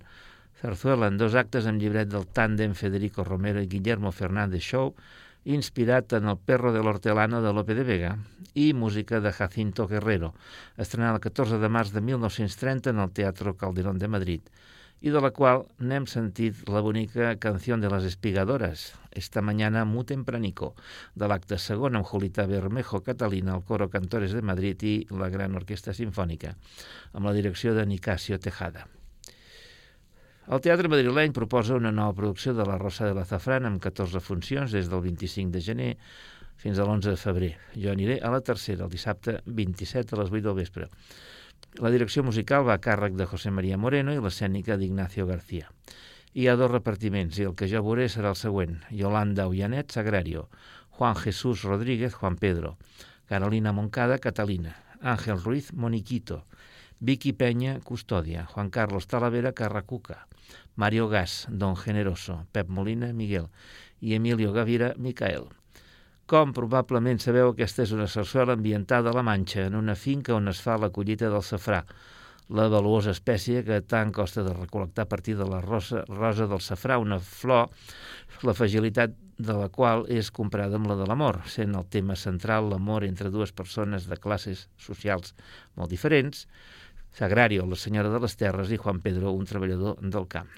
Zarzuela 0.57 1.09
en 1.11 1.19
dos 1.21 1.35
actes 1.37 1.67
amb 1.69 1.77
llibret 1.83 2.09
del 2.09 2.25
tàndem 2.33 2.73
Federico 2.79 3.25
Romero 3.27 3.61
i 3.61 3.69
Guillermo 3.69 4.09
Fernández 4.19 4.65
Show, 4.65 4.95
inspirat 5.57 6.15
en 6.17 6.31
El 6.31 6.39
perro 6.49 6.71
de 6.73 6.81
l'hortelano 6.81 7.43
de 7.45 7.51
Lope 7.53 7.75
de 7.77 7.85
Vega 7.85 8.15
i 8.57 8.71
música 8.73 9.19
de 9.21 9.35
Jacinto 9.37 9.85
Guerrero, 9.91 10.31
estrenada 10.81 11.19
el 11.19 11.25
14 11.27 11.61
de 11.61 11.69
març 11.77 11.93
de 11.93 12.01
1930 12.09 12.95
en 12.95 13.03
el 13.05 13.13
Teatro 13.21 13.53
Calderón 13.53 14.01
de 14.01 14.09
Madrid 14.17 14.49
i 15.01 15.11
de 15.13 15.21
la 15.21 15.29
qual 15.29 15.65
n'hem 15.77 16.07
sentit 16.09 16.63
la 16.69 16.81
bonica 16.81 17.35
Canción 17.37 17.81
de 17.81 17.89
les 17.93 18.03
Espigadores, 18.09 18.93
esta 19.11 19.41
mañana 19.41 19.85
muy 19.85 20.05
tempranico, 20.05 20.73
de 21.13 21.27
l'acte 21.29 21.59
segon 21.61 21.95
amb 21.95 22.05
Julita 22.05 22.47
Bermejo 22.49 23.03
Catalina, 23.05 23.55
el 23.55 23.63
Coro 23.63 23.89
Cantores 23.93 24.33
de 24.33 24.41
Madrid 24.41 24.81
i 24.83 24.95
la 25.11 25.29
Gran 25.29 25.55
Orquestra 25.55 25.93
Sinfònica, 25.93 26.55
amb 27.13 27.29
la 27.29 27.35
direcció 27.37 27.75
de 27.77 27.85
Nicasio 27.85 28.39
Tejada. 28.39 28.87
El 30.47 30.61
Teatre 30.63 30.87
Madrileny 30.87 31.33
proposa 31.35 31.75
una 31.75 31.91
nova 31.91 32.15
producció 32.15 32.53
de 32.55 32.65
La 32.65 32.77
Rosa 32.79 33.05
de 33.05 33.13
l'Azafrán 33.13 33.67
amb 33.67 33.81
14 33.83 34.21
funcions 34.23 34.71
des 34.71 34.87
del 34.89 35.01
25 35.03 35.51
de 35.51 35.61
gener 35.61 35.89
fins 36.57 36.79
a 36.79 36.85
l'11 36.85 37.11
de 37.11 37.17
febrer. 37.21 37.49
Jo 37.75 37.91
aniré 37.91 38.21
a 38.23 38.31
la 38.33 38.39
tercera, 38.41 38.85
el 38.85 38.93
dissabte 38.93 39.41
27 39.45 40.15
a 40.15 40.21
les 40.23 40.31
8 40.31 40.45
del 40.47 40.55
vespre. 40.57 40.87
La 41.83 41.91
direcció 41.93 42.23
musical 42.23 42.65
va 42.67 42.75
a 42.77 42.81
càrrec 42.81 43.17
de 43.19 43.27
José 43.29 43.51
María 43.53 43.77
Moreno 43.77 44.13
i 44.15 44.21
l'escènica 44.23 44.77
d'Ignacio 44.77 45.27
García. 45.29 45.69
Hi 46.33 46.47
ha 46.47 46.55
dos 46.59 46.71
repartiments 46.71 47.37
i 47.39 47.47
el 47.49 47.55
que 47.59 47.69
jo 47.71 47.83
veuré 47.85 48.07
serà 48.13 48.31
el 48.33 48.39
següent. 48.39 48.79
Yolanda 48.91 49.47
Ullanet, 49.47 49.91
Sagrario. 49.91 50.47
Juan 50.97 51.15
Jesús 51.15 51.63
Rodríguez, 51.63 52.13
Juan 52.13 52.37
Pedro. 52.37 52.77
Carolina 53.25 53.73
Moncada, 53.73 54.17
Catalina. 54.17 54.75
Ángel 55.01 55.43
Ruiz, 55.43 55.73
Moniquito. 55.73 56.43
Vicky 56.99 57.33
Peña, 57.33 57.79
Custodia. 57.81 58.45
Juan 58.45 58.69
Carlos 58.69 59.07
Talavera, 59.07 59.53
Carracuca. 59.53 60.27
Mario 60.77 61.09
Gas, 61.09 61.47
Don 61.49 61.75
Generoso, 61.75 62.45
Pep 62.51 62.69
Molina, 62.69 63.11
Miguel, 63.11 63.47
i 63.99 64.13
Emilio 64.13 64.53
Gavira, 64.53 64.93
Micael. 64.97 65.49
Com 66.27 66.51
probablement 66.51 67.21
sabeu, 67.23 67.53
aquesta 67.53 67.85
és 67.85 67.91
una 67.95 68.05
sarsuela 68.11 68.57
ambientada 68.57 69.13
a 69.13 69.15
la 69.15 69.21
Manxa, 69.23 69.61
en 69.69 69.77
una 69.79 69.93
finca 69.95 70.33
on 70.35 70.51
es 70.51 70.59
fa 70.59 70.73
la 70.75 70.89
collita 70.91 71.29
del 71.31 71.43
safrà, 71.49 71.77
la 72.57 72.65
valuosa 72.73 73.13
espècie 73.15 73.61
que 73.63 73.77
tant 73.93 74.11
costa 74.11 74.43
de 74.43 74.51
recol·lectar 74.51 75.05
a 75.05 75.09
partir 75.13 75.37
de 75.39 75.47
la 75.47 75.61
rosa, 75.63 76.01
rosa 76.09 76.49
del 76.51 76.59
safrà, 76.65 76.97
una 76.99 77.21
flor, 77.23 77.71
la 78.43 78.57
fragilitat 78.59 79.15
de 79.39 79.55
la 79.55 79.69
qual 79.71 80.03
és 80.11 80.27
comprada 80.35 80.75
amb 80.75 80.91
la 80.91 80.99
de 80.99 81.07
l'amor, 81.07 81.39
sent 81.47 81.79
el 81.79 81.87
tema 81.95 82.19
central 82.19 82.67
l'amor 82.73 83.07
entre 83.07 83.31
dues 83.31 83.55
persones 83.55 84.11
de 84.11 84.19
classes 84.19 84.67
socials 84.83 85.31
molt 85.79 85.95
diferents, 85.95 86.43
Sagrario, 87.17 87.63
la 87.65 87.79
senyora 87.79 88.11
de 88.13 88.19
les 88.21 88.35
terres, 88.37 88.69
i 88.69 88.77
Juan 88.77 88.99
Pedro, 89.01 89.31
un 89.33 89.47
treballador 89.47 89.95
del 90.03 90.27
camp. 90.29 90.51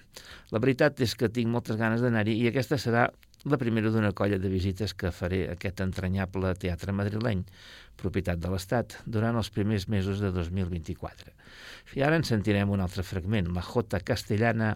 La 0.51 0.59
veritat 0.59 0.97
és 1.05 1.13
que 1.15 1.29
tinc 1.31 1.47
moltes 1.47 1.77
ganes 1.79 2.01
d'anar-hi 2.03 2.33
i 2.41 2.49
aquesta 2.49 2.81
serà 2.81 3.05
la 3.45 3.57
primera 3.57 3.91
d'una 3.91 4.11
colla 4.11 4.39
de 4.39 4.49
visites 4.51 4.93
que 4.93 5.13
faré 5.15 5.45
a 5.47 5.53
aquest 5.55 5.79
entranyable 5.85 6.51
teatre 6.59 6.91
madrileny, 6.95 7.45
propietat 7.99 8.39
de 8.39 8.51
l'Estat, 8.51 8.97
durant 9.05 9.37
els 9.39 9.51
primers 9.55 9.87
mesos 9.87 10.19
de 10.19 10.31
2024. 10.35 11.31
I 11.95 12.03
ara 12.03 12.19
en 12.19 12.27
sentirem 12.27 12.71
un 12.71 12.83
altre 12.83 13.03
fragment, 13.03 13.53
la 13.55 13.63
Jota 13.63 14.01
castellana 14.03 14.75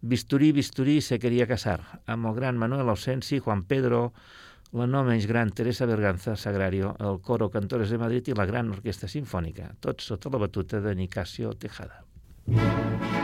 Bisturí, 0.00 0.52
bisturí, 0.52 1.00
se 1.00 1.18
quería 1.18 1.48
casar, 1.50 1.80
amb 2.06 2.28
el 2.30 2.36
gran 2.36 2.56
Manuel 2.56 2.88
Ausensi, 2.88 3.40
Juan 3.40 3.64
Pedro, 3.66 4.12
la 4.70 4.86
no 4.86 5.02
menys 5.02 5.26
gran 5.26 5.50
Teresa 5.50 5.88
Berganza 5.90 6.36
Sagrario, 6.36 6.94
el 7.00 7.20
Coro 7.20 7.50
Cantores 7.50 7.90
de 7.90 7.98
Madrid 7.98 8.30
i 8.30 8.38
la 8.38 8.46
Gran 8.46 8.70
Orquestra 8.70 9.10
Sinfònica, 9.10 9.72
tots 9.80 10.12
sota 10.12 10.30
la 10.30 10.44
batuta 10.46 10.80
de 10.80 10.94
Nicasio 10.94 11.56
Tejada. 11.58 12.04
Bisturí, 12.46 13.17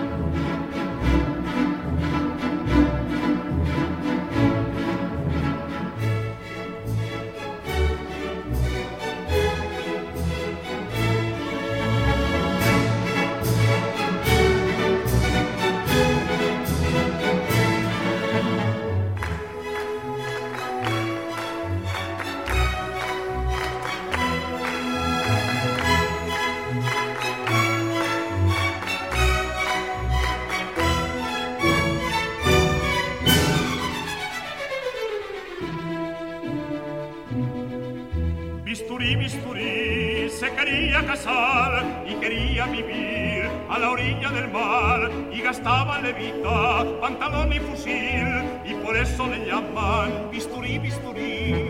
quería 40.95 41.11
casar 41.11 42.05
y 42.07 42.15
quería 42.15 42.67
vivir 42.67 43.51
a 43.69 43.79
la 43.81 43.91
orilla 43.91 44.31
del 44.31 44.49
mar 44.53 45.11
y 45.33 45.41
gastaba 45.41 45.99
levita, 45.99 46.85
pantalón 47.01 47.53
y 47.53 47.59
fusil 47.59 48.45
y 48.65 48.75
por 48.75 48.97
eso 48.97 49.27
le 49.27 49.45
llaman 49.45 50.31
bisturí, 50.31 50.79
bisturí. 50.79 51.64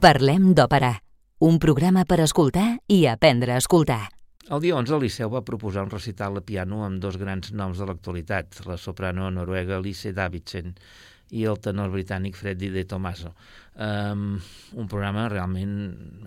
Parlem 0.00 0.54
d'òpera, 0.56 0.94
un 1.44 1.58
programa 1.60 2.06
per 2.08 2.22
escoltar 2.24 2.78
i 2.88 3.02
aprendre 3.04 3.52
a 3.52 3.60
escoltar. 3.60 4.06
El 4.48 4.62
dia 4.64 4.78
11 4.78 4.94
el 4.96 5.02
Liceu 5.04 5.28
va 5.28 5.42
proposar 5.44 5.82
un 5.84 5.90
recital 5.92 6.40
a 6.40 6.42
piano 6.46 6.78
amb 6.86 7.02
dos 7.02 7.18
grans 7.20 7.50
noms 7.52 7.76
de 7.76 7.84
l'actualitat, 7.84 8.62
la 8.64 8.78
soprano 8.80 9.28
noruega 9.28 9.76
Lise 9.84 10.14
Davidsen 10.16 10.72
i 11.36 11.44
el 11.46 11.60
tenor 11.60 11.92
britànic 11.92 12.38
Freddy 12.38 12.70
De 12.72 12.86
Tomaso. 12.88 13.34
Um, 13.76 14.38
un 14.80 14.88
programa 14.88 15.26
realment 15.28 15.74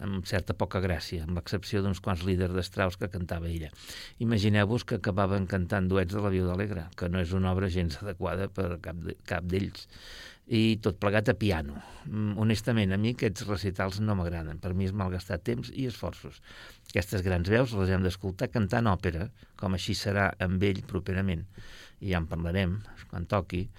amb 0.05 0.29
certa 0.29 0.53
poca 0.53 0.77
gràcia, 0.83 1.25
amb 1.25 1.39
l'excepció 1.39 1.81
d'uns 1.81 1.99
quants 2.05 2.21
líders 2.29 2.53
d'estraus 2.53 2.99
que 3.01 3.09
cantava 3.09 3.49
ella. 3.49 3.71
Imagineu-vos 4.23 4.85
que 4.85 5.01
acabaven 5.01 5.49
cantant 5.49 5.89
duets 5.89 6.13
de 6.13 6.21
la 6.21 6.31
Viuda 6.33 6.53
Alegre, 6.53 6.85
que 6.95 7.09
no 7.09 7.25
és 7.25 7.33
una 7.33 7.51
obra 7.51 7.73
gens 7.73 7.97
adequada 8.05 8.47
per 8.53 8.77
cap, 8.85 9.01
de, 9.01 9.17
d'ells 9.49 9.89
i 10.47 10.77
tot 10.83 10.97
plegat 10.99 11.29
a 11.31 11.35
piano. 11.39 11.77
Mm, 12.05 12.35
honestament, 12.41 12.91
a 12.91 12.99
mi 12.99 13.13
aquests 13.15 13.45
recitals 13.47 13.99
no 14.03 14.15
m'agraden. 14.19 14.59
Per 14.59 14.73
mi 14.75 14.89
és 14.89 14.95
malgastar 14.95 15.39
temps 15.39 15.71
i 15.71 15.87
esforços. 15.87 16.41
Aquestes 16.89 17.23
grans 17.23 17.49
veus 17.49 17.73
les 17.79 17.93
hem 17.93 18.03
d'escoltar 18.03 18.51
cantant 18.51 18.89
òpera, 18.91 19.29
com 19.55 19.73
així 19.77 19.95
serà 19.95 20.31
amb 20.43 20.63
ell 20.63 20.83
properament, 20.87 21.45
i 22.01 22.11
ja 22.11 22.19
en 22.19 22.27
parlarem 22.27 22.81
quan 23.09 23.25
toqui, 23.29 23.69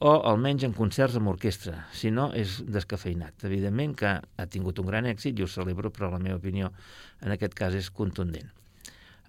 o 0.00 0.14
almenys 0.24 0.64
en 0.64 0.72
concerts 0.72 1.18
amb 1.20 1.28
orquestra, 1.28 1.82
si 1.92 2.08
no 2.10 2.30
és 2.32 2.62
descafeinat. 2.64 3.44
Evidentment 3.44 3.92
que 4.00 4.14
ha 4.16 4.46
tingut 4.48 4.80
un 4.80 4.88
gran 4.88 5.04
èxit 5.04 5.36
i 5.36 5.44
ho 5.44 5.50
celebro, 5.50 5.92
però 5.92 6.08
la 6.08 6.22
meva 6.22 6.40
opinió 6.40 6.72
en 7.20 7.36
aquest 7.36 7.52
cas 7.58 7.76
és 7.76 7.92
contundent. 7.92 8.48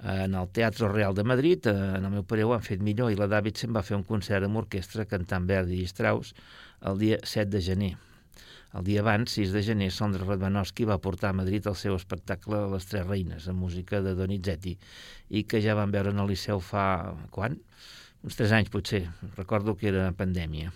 En 0.02 0.34
el 0.34 0.48
Teatre 0.50 0.88
Real 0.90 1.14
de 1.14 1.24
Madrid, 1.24 1.68
eh, 1.70 1.74
en 1.98 2.06
el 2.08 2.14
meu 2.16 2.24
parer 2.26 2.48
ho 2.48 2.56
han 2.56 2.66
fet 2.66 2.82
millor 2.82 3.12
i 3.14 3.20
la 3.20 3.30
Davidson 3.30 3.76
va 3.76 3.84
fer 3.86 3.98
un 4.00 4.06
concert 4.08 4.48
amb 4.48 4.58
orquestra 4.64 5.06
cantant 5.06 5.46
Verdi 5.50 5.84
i 5.84 5.90
Strauss 5.90 6.34
el 6.90 6.98
dia 6.98 7.20
7 7.22 7.52
de 7.54 7.62
gener. 7.62 7.92
El 8.74 8.86
dia 8.88 9.02
abans, 9.04 9.34
6 9.36 9.52
de 9.52 9.62
gener, 9.68 9.92
Sondra 9.92 10.26
Radvanowski 10.26 10.88
va 10.88 11.02
portar 11.04 11.30
a 11.30 11.38
Madrid 11.38 11.68
el 11.68 11.76
seu 11.76 11.98
espectacle 12.00 12.64
Les 12.72 12.88
Tres 12.88 13.06
Reines, 13.06 13.48
amb 13.52 13.60
música 13.60 14.00
de 14.02 14.16
Donizetti, 14.16 14.78
i 15.30 15.44
que 15.44 15.60
ja 15.62 15.76
van 15.76 15.92
veure 15.92 16.16
en 16.16 16.24
el 16.24 16.32
Liceu 16.32 16.64
fa... 16.64 16.86
quan? 17.30 17.60
uns 18.22 18.38
tres 18.38 18.52
anys 18.54 18.70
potser, 18.70 19.08
recordo 19.38 19.76
que 19.78 19.90
era 19.90 20.12
pandèmia. 20.18 20.72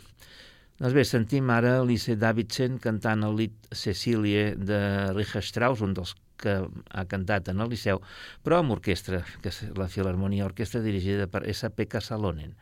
Doncs 0.80 0.96
bé, 0.98 1.06
sentim 1.08 1.50
ara 1.54 1.78
Lise 1.88 2.18
Davidson 2.20 2.80
cantant 2.84 3.24
el 3.24 3.38
lit 3.40 3.70
Cecília 3.72 4.50
de 4.58 4.80
Richard 5.14 5.46
Strauss, 5.48 5.84
un 5.86 5.94
dels 5.96 6.16
que 6.42 6.58
ha 6.66 7.06
cantat 7.12 7.50
en 7.54 7.64
el 7.64 7.72
Liceu, 7.74 8.02
però 8.44 8.62
amb 8.62 8.76
orquestra, 8.78 9.24
que 9.42 9.54
és 9.54 9.62
la 9.78 9.90
Filharmonia 9.92 10.48
Orquestra 10.48 10.84
dirigida 10.86 11.28
per 11.32 11.46
S.P. 11.50 11.88
Salonen. 12.02 12.56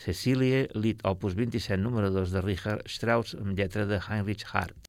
Cecília, 0.00 0.66
lit 0.74 1.02
opus 1.04 1.34
27, 1.36 1.80
número 1.82 2.10
2 2.10 2.32
de 2.32 2.44
Richard 2.46 2.86
Strauss, 2.88 3.36
amb 3.36 3.58
lletra 3.58 3.84
de 3.86 4.00
Heinrich 4.00 4.46
Hart. 4.52 4.88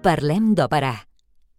Parlem 0.00 0.54
d'òpera. 0.56 0.94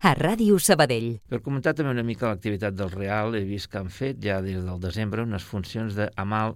A 0.01 0.11
Ràdio 0.17 0.55
Sabadell. 0.57 1.19
Per 1.29 1.39
comentar 1.45 1.75
també 1.77 1.91
una 1.93 2.01
mica 2.01 2.25
l'activitat 2.25 2.73
del 2.73 2.89
Real, 2.89 3.35
he 3.37 3.43
vist 3.45 3.69
que 3.69 3.77
han 3.77 3.91
fet 3.93 4.17
ja 4.23 4.39
des 4.41 4.63
del 4.65 4.79
desembre 4.81 5.21
unes 5.21 5.45
funcions 5.45 5.93
de 5.93 6.07
Amal 6.17 6.55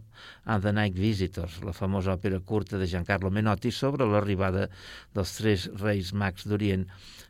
and 0.49 0.65
the 0.65 0.73
Night 0.73 0.97
Visitors, 0.97 1.59
la 1.61 1.75
famosa 1.77 2.15
òpera 2.17 2.41
curta 2.41 2.81
de 2.81 2.89
Giancarlo 2.89 3.29
Menotti 3.29 3.69
sobre 3.69 4.09
l'arribada 4.09 4.65
dels 5.13 5.37
tres 5.37 5.67
reis 5.83 6.09
mags 6.17 6.49
d'Orient 6.49 6.87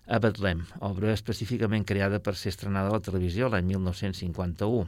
a 0.08 0.22
Betlem, 0.24 0.64
obra 0.80 1.12
específicament 1.12 1.84
creada 1.84 2.24
per 2.24 2.38
ser 2.40 2.56
estrenada 2.56 2.94
a 2.94 3.02
la 3.02 3.04
televisió 3.04 3.52
l'any 3.52 3.68
1951. 3.76 4.88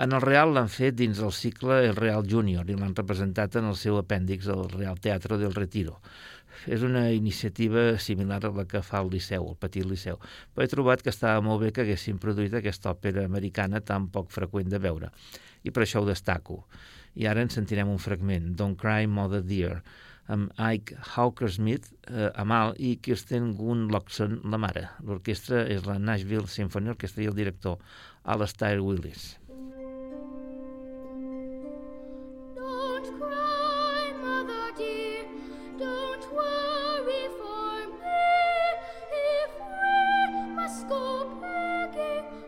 En 0.00 0.16
el 0.16 0.22
Real 0.24 0.54
l'han 0.56 0.72
fet 0.72 0.94
dins 0.96 1.18
el 1.20 1.32
cicle 1.36 1.82
El 1.84 1.98
Real 1.98 2.24
Júnior 2.24 2.64
i 2.72 2.76
l'han 2.78 2.96
representat 2.96 3.60
en 3.60 3.66
el 3.68 3.76
seu 3.76 4.00
apèndix 4.00 4.48
al 4.48 4.64
Real 4.72 4.96
Teatro 4.96 5.36
del 5.36 5.52
Retiro 5.52 5.98
és 6.66 6.84
una 6.86 7.06
iniciativa 7.14 7.98
similar 7.98 8.42
a 8.44 8.52
la 8.56 8.66
que 8.68 8.82
fa 8.86 9.00
el 9.04 9.10
Liceu, 9.14 9.48
el 9.48 9.58
Petit 9.60 9.86
Liceu, 9.86 10.20
però 10.54 10.66
he 10.66 10.72
trobat 10.72 11.02
que 11.02 11.12
estava 11.14 11.40
molt 11.44 11.64
bé 11.64 11.72
que 11.72 11.84
haguessin 11.86 12.20
produït 12.22 12.54
aquesta 12.54 12.92
òpera 12.94 13.24
americana 13.24 13.80
tan 13.80 14.08
poc 14.12 14.30
freqüent 14.34 14.70
de 14.70 14.82
veure, 14.82 15.10
i 15.64 15.70
per 15.70 15.84
això 15.84 16.02
ho 16.02 16.08
destaco. 16.08 16.64
I 17.14 17.26
ara 17.26 17.42
en 17.42 17.50
sentirem 17.50 17.90
un 17.90 17.98
fragment, 17.98 18.54
Don't 18.56 18.78
Cry 18.78 19.08
Mother 19.10 19.42
Dear, 19.42 19.80
amb 20.30 20.52
Ike 20.58 20.94
Hawker-Smith, 21.16 21.90
eh, 22.06 22.30
Amal 22.34 22.74
i 22.78 22.96
Kirsten 23.02 23.52
Gunlockson, 23.58 24.40
la 24.44 24.60
mare. 24.62 24.86
L'orquestra 25.02 25.64
és 25.66 25.86
la 25.86 25.98
Nashville 25.98 26.46
Symphony 26.46 26.92
Orchestra 26.94 27.24
i 27.24 27.30
el 27.30 27.34
director 27.34 27.78
Alastair 28.22 28.78
Willis. 28.80 29.36
Don't 32.54 33.10
cry, 33.18 34.12
mother 34.22 34.70
dear. 34.78 35.39
go 35.80 36.20
begging 41.40 42.39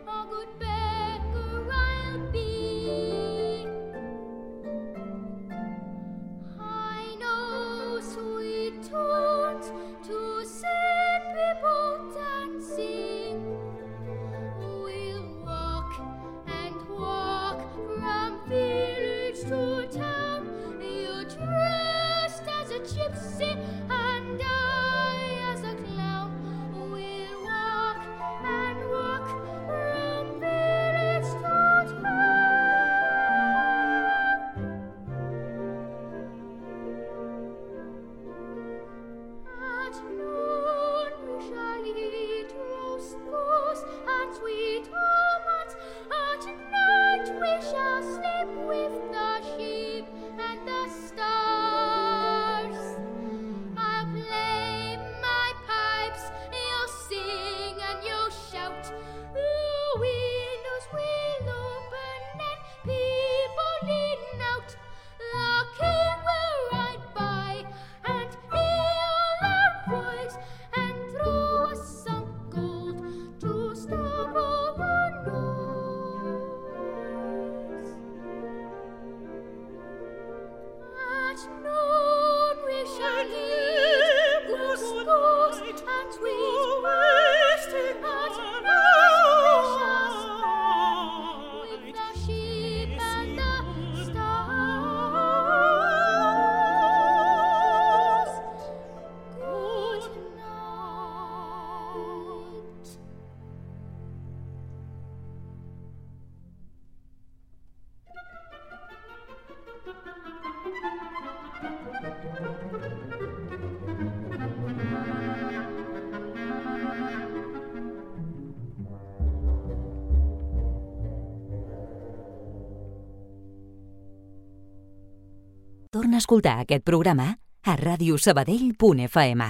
A 126.13 126.17
escoltar 126.21 126.59
aquest 126.61 126.83
programa 126.85 127.23
a 127.65 127.73
radiosabadell.fm. 127.73 129.45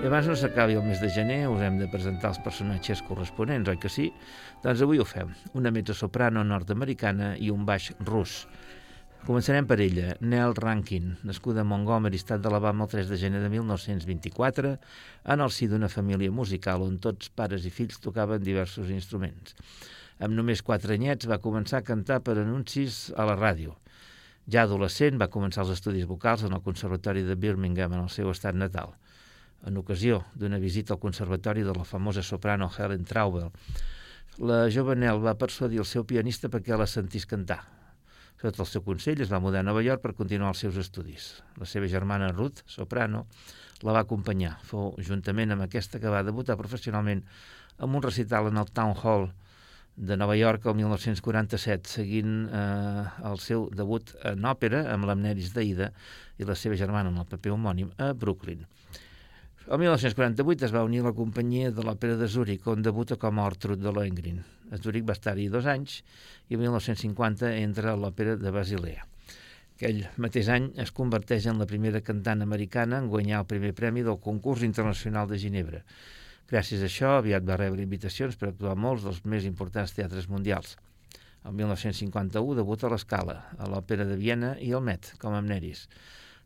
I 0.00 0.08
abans 0.08 0.26
no 0.26 0.32
s'acabi 0.32 0.80
el 0.80 0.82
mes 0.88 1.04
de 1.04 1.12
gener, 1.12 1.44
us 1.52 1.60
hem 1.60 1.76
de 1.82 1.92
presentar 1.92 2.32
els 2.32 2.40
personatges 2.40 3.04
corresponents, 3.04 3.68
oi 3.68 3.76
que 3.76 3.92
sí? 3.92 4.08
Doncs 4.64 4.80
avui 4.88 5.04
ho 5.04 5.04
fem. 5.04 5.36
Una 5.52 5.68
mezzosoprano 5.68 6.40
nord-americana 6.48 7.34
i 7.36 7.52
un 7.52 7.68
baix 7.68 7.92
rus. 8.08 8.46
Començarem 9.22 9.68
per 9.70 9.76
ella, 9.78 10.16
Nell 10.18 10.50
Rankin, 10.58 11.12
nascuda 11.22 11.60
a 11.62 11.66
Montgomery, 11.70 12.18
estat 12.18 12.40
d'Alabama, 12.42 12.88
el 12.88 12.90
3 12.90 13.10
de 13.12 13.18
gener 13.20 13.38
de 13.44 13.50
1924, 13.52 14.70
en 15.30 15.42
el 15.44 15.50
si 15.54 15.68
d'una 15.70 15.86
família 15.92 16.32
musical 16.34 16.82
on 16.82 16.96
tots 17.04 17.28
pares 17.30 17.62
i 17.62 17.70
fills 17.70 18.00
tocaven 18.02 18.42
diversos 18.42 18.88
instruments. 18.90 19.54
Amb 20.18 20.34
només 20.34 20.64
quatre 20.66 20.96
anyets 20.98 21.28
va 21.30 21.38
començar 21.44 21.78
a 21.78 21.86
cantar 21.86 22.16
per 22.26 22.34
anuncis 22.42 22.96
a 23.14 23.28
la 23.28 23.36
ràdio. 23.38 23.76
Ja 24.50 24.64
adolescent 24.66 25.20
va 25.22 25.30
començar 25.30 25.62
els 25.62 25.70
estudis 25.76 26.08
vocals 26.10 26.42
en 26.42 26.56
el 26.56 26.64
Conservatori 26.64 27.22
de 27.22 27.36
Birmingham, 27.38 27.94
en 27.94 28.02
el 28.08 28.10
seu 28.10 28.32
estat 28.32 28.58
natal. 28.58 28.90
En 29.62 29.78
ocasió 29.78 30.24
d'una 30.34 30.58
visita 30.58 30.96
al 30.96 31.00
conservatori 31.04 31.62
de 31.62 31.76
la 31.76 31.86
famosa 31.86 32.26
soprano 32.26 32.66
Helen 32.74 33.06
Traubel, 33.06 33.54
la 34.42 34.64
jove 34.66 34.98
Nell 34.98 35.22
va 35.22 35.38
persuadir 35.38 35.78
el 35.78 35.86
seu 35.86 36.02
pianista 36.02 36.50
perquè 36.50 36.74
la 36.74 36.90
sentís 36.90 37.28
cantar. 37.30 37.60
Sota 38.42 38.64
el 38.64 38.66
seu 38.66 38.82
consell 38.82 39.20
es 39.22 39.30
va 39.30 39.38
mudar 39.38 39.60
a 39.62 39.66
Nova 39.66 39.84
York 39.86 40.02
per 40.02 40.16
continuar 40.18 40.48
els 40.50 40.62
seus 40.64 40.74
estudis. 40.82 41.26
La 41.62 41.66
seva 41.70 41.86
germana 41.86 42.32
Ruth, 42.32 42.64
soprano, 42.66 43.20
la 43.86 43.94
va 43.94 44.00
acompanyar. 44.02 44.56
Fou 44.66 44.96
juntament 44.98 45.54
amb 45.54 45.62
aquesta 45.62 46.00
que 46.02 46.10
va 46.10 46.24
debutar 46.26 46.56
professionalment 46.58 47.22
amb 47.78 48.00
un 48.00 48.02
recital 48.02 48.50
en 48.50 48.58
el 48.58 48.72
Town 48.74 48.96
Hall 48.98 49.28
de 49.94 50.16
Nova 50.18 50.34
York 50.34 50.66
el 50.66 50.74
1947, 50.80 51.86
seguint 51.86 52.34
eh, 52.48 53.06
el 53.30 53.38
seu 53.38 53.68
debut 53.78 54.10
en 54.26 54.50
òpera 54.50 54.88
amb 54.90 55.06
l'Amneris 55.06 55.54
d'Aida 55.54 55.92
i 56.42 56.48
la 56.48 56.58
seva 56.58 56.80
germana 56.80 57.14
en 57.14 57.22
el 57.22 57.30
paper 57.30 57.54
homònim 57.54 57.94
a 58.02 58.10
Brooklyn. 58.10 58.66
El 59.70 59.78
1948 59.78 60.66
es 60.66 60.72
va 60.74 60.82
unir 60.82 61.00
a 61.00 61.06
la 61.06 61.14
companyia 61.14 61.70
de 61.70 61.84
l'òpera 61.86 62.16
de 62.18 62.26
Zúrich, 62.26 62.64
on 62.66 62.82
debuta 62.82 63.14
com 63.14 63.38
a 63.38 63.44
Ortrud 63.46 63.78
de 63.78 63.92
Lohengrin. 63.94 64.40
A 64.74 64.78
Zúrich 64.82 65.04
va 65.06 65.14
estar-hi 65.14 65.46
dos 65.52 65.68
anys 65.70 66.00
i 66.50 66.56
el 66.56 66.64
1950 66.64 67.52
entra 67.60 67.92
a 67.92 68.00
l'òpera 68.00 68.34
de 68.40 68.50
Basilea. 68.50 69.06
Aquell 69.76 70.00
mateix 70.24 70.50
any 70.50 70.66
es 70.82 70.90
converteix 70.96 71.46
en 71.46 71.62
la 71.62 71.68
primera 71.70 72.02
cantant 72.02 72.42
americana 72.42 72.98
en 72.98 73.06
guanyar 73.12 73.44
el 73.44 73.48
primer 73.52 73.70
premi 73.78 74.02
del 74.02 74.18
concurs 74.24 74.64
internacional 74.66 75.30
de 75.30 75.38
Ginebra. 75.38 75.84
Gràcies 76.50 76.82
a 76.82 76.90
això, 76.90 77.12
aviat 77.20 77.46
va 77.46 77.60
rebre 77.60 77.86
invitacions 77.86 78.34
per 78.36 78.50
actuar 78.50 78.74
molts 78.74 79.06
dels 79.06 79.22
més 79.24 79.46
importants 79.46 79.94
teatres 79.94 80.26
mundials. 80.28 80.74
El 81.46 81.54
1951 81.62 82.58
debuta 82.58 82.90
a 82.90 82.92
l'Escala, 82.96 83.38
a 83.58 83.70
l'Òpera 83.70 84.08
de 84.10 84.18
Viena 84.18 84.56
i 84.58 84.74
al 84.74 84.82
Met, 84.82 85.14
com 85.22 85.34
a 85.34 85.38
Amneris. 85.38 85.86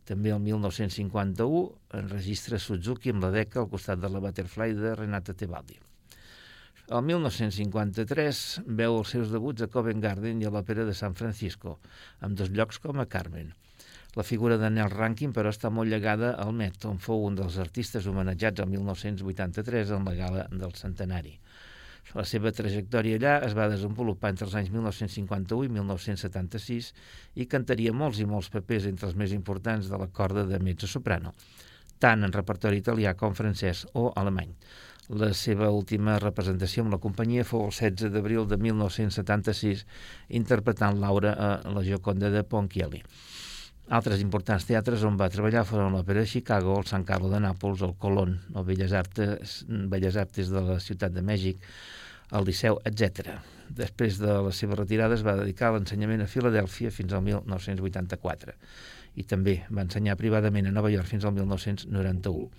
També 0.07 0.31
el 0.31 0.39
1951 0.45 1.61
enregistra 1.99 2.61
Suzuki 2.63 3.11
amb 3.11 3.27
la 3.27 3.33
Deca 3.35 3.59
al 3.63 3.71
costat 3.73 3.99
de 3.99 4.11
la 4.13 4.23
Butterfly 4.23 4.77
de 4.79 4.95
Renata 4.95 5.35
Tebaldi. 5.35 5.81
El 6.87 7.03
1953 7.03 8.41
veu 8.79 9.01
els 9.01 9.11
seus 9.11 9.33
debuts 9.35 9.65
a 9.65 9.67
Covent 9.67 10.03
Garden 10.05 10.43
i 10.43 10.47
a 10.47 10.53
l'Òpera 10.55 10.85
de 10.87 10.95
San 10.95 11.17
Francisco, 11.19 11.81
amb 12.23 12.39
dos 12.39 12.53
llocs 12.55 12.79
com 12.85 13.03
a 13.03 13.09
Carmen. 13.11 13.51
La 14.15 14.23
figura 14.23 14.57
de 14.57 14.71
Nell 14.71 14.93
Rankin, 14.93 15.33
però, 15.35 15.51
està 15.51 15.69
molt 15.69 15.91
llegada 15.91 16.31
al 16.41 16.55
Met, 16.55 16.87
on 16.87 17.03
fou 17.03 17.27
un 17.27 17.35
dels 17.37 17.59
artistes 17.59 18.07
homenatjats 18.07 18.63
el 18.63 18.71
1983 18.77 19.91
en 19.99 20.07
la 20.07 20.15
gala 20.15 20.47
del 20.53 20.79
centenari. 20.79 21.35
La 22.15 22.25
seva 22.29 22.53
trajectòria 22.55 23.19
allà 23.19 23.35
es 23.47 23.55
va 23.59 23.67
desenvolupar 23.73 24.31
entre 24.31 24.47
els 24.47 24.55
anys 24.59 24.71
1951 24.71 25.67
i 25.67 25.73
1976 25.75 26.93
i 27.43 27.47
cantaria 27.51 27.93
molts 27.93 28.21
i 28.23 28.27
molts 28.31 28.51
papers 28.53 28.87
entre 28.87 29.09
els 29.11 29.17
més 29.19 29.35
importants 29.35 29.91
de 29.91 29.99
la 29.99 30.07
corda 30.07 30.47
de 30.47 30.61
mezzo-soprano, 30.63 31.35
tant 31.99 32.23
en 32.23 32.35
repertori 32.37 32.79
italià 32.83 33.17
com 33.19 33.35
francès 33.35 33.87
o 33.95 34.13
alemany. 34.15 34.55
La 35.09 35.33
seva 35.39 35.69
última 35.71 36.17
representació 36.19 36.83
amb 36.83 36.95
la 36.97 37.03
companyia 37.03 37.45
fou 37.47 37.69
el 37.69 37.75
16 37.75 38.11
d'abril 38.15 38.47
de 38.51 38.59
1976, 38.59 39.85
interpretant 40.41 40.99
Laura 40.99 41.35
a 41.39 41.51
la 41.71 41.85
Gioconda 41.87 42.31
de 42.31 42.43
Ponchielli. 42.43 43.05
Altres 43.87 44.18
importants 44.18 44.64
teatres 44.66 45.05
on 45.07 45.14
va 45.14 45.28
treballar 45.30 45.61
foren 45.62 45.95
l'Òpera 45.95 46.24
de 46.24 46.26
Chicago, 46.26 46.72
el 46.80 46.89
San 46.91 47.05
Carlo 47.07 47.28
de 47.30 47.39
Nàpols, 47.39 47.84
el 47.87 47.93
Colón, 48.03 48.32
el 48.57 48.64
Belles 48.66 48.91
Artes, 48.93 49.61
Belles 49.68 50.16
Artes 50.18 50.51
de 50.51 50.62
la 50.72 50.80
Ciutat 50.82 51.14
de 51.14 51.22
Mèxic, 51.22 51.61
el 52.34 52.49
Liceu, 52.49 52.80
etc. 52.91 53.37
Després 53.70 54.18
de 54.18 54.34
la 54.43 54.51
seva 54.51 54.74
retirada 54.74 55.14
es 55.14 55.22
va 55.22 55.37
dedicar 55.39 55.70
a 55.70 55.76
l'ensenyament 55.76 56.24
a 56.24 56.26
Filadèlfia 56.26 56.91
fins 56.91 57.14
al 57.14 57.22
1984 57.28 58.57
i 59.16 59.24
també 59.24 59.61
va 59.70 59.87
ensenyar 59.87 60.18
privadament 60.18 60.66
a 60.66 60.74
Nova 60.74 60.91
York 60.91 61.07
fins 61.07 61.24
al 61.24 61.37
1991. 61.39 62.51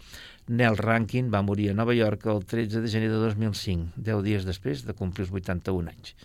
Nell 0.56 0.80
Rankin 0.80 1.28
va 1.34 1.44
morir 1.44 1.74
a 1.74 1.76
Nova 1.76 1.94
York 1.94 2.24
el 2.32 2.46
13 2.48 2.82
de 2.82 2.90
gener 2.96 3.12
de 3.12 3.20
2005, 3.20 4.00
10 4.00 4.24
dies 4.24 4.48
després 4.48 4.88
de 4.88 4.96
complir 4.96 5.28
els 5.28 5.36
81 5.44 5.92
anys. 5.92 6.16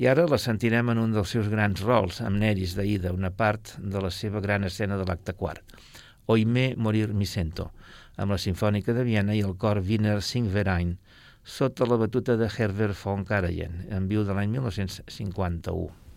I 0.00 0.06
ara 0.08 0.22
la 0.24 0.38
sentirem 0.40 0.88
en 0.88 0.98
un 1.02 1.10
dels 1.12 1.28
seus 1.34 1.50
grans 1.52 1.82
rols, 1.84 2.22
amb 2.24 2.40
Neris 2.40 2.72
d'Aida, 2.72 3.10
una 3.12 3.28
part 3.36 3.74
de 3.76 4.00
la 4.00 4.08
seva 4.08 4.40
gran 4.40 4.64
escena 4.64 4.96
de 4.96 5.04
l'acte 5.04 5.34
quart. 5.36 5.60
Oime 6.32 6.70
morir 6.86 7.10
mi 7.12 7.28
sento, 7.28 7.66
amb 8.16 8.32
la 8.32 8.38
Sinfònica 8.40 8.94
de 8.96 9.04
Viena 9.04 9.36
i 9.36 9.42
el 9.44 9.58
cor 9.60 9.82
Wiener 9.84 10.22
Singverein, 10.24 10.94
sota 11.44 11.84
la 11.84 12.00
batuta 12.00 12.38
de 12.40 12.48
Herbert 12.48 12.96
von 13.02 13.28
Karajan, 13.28 13.76
en 13.92 14.08
viu 14.08 14.24
de 14.24 14.32
l'any 14.32 14.56
1951. 14.56 16.09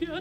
Yeah. 0.00 0.20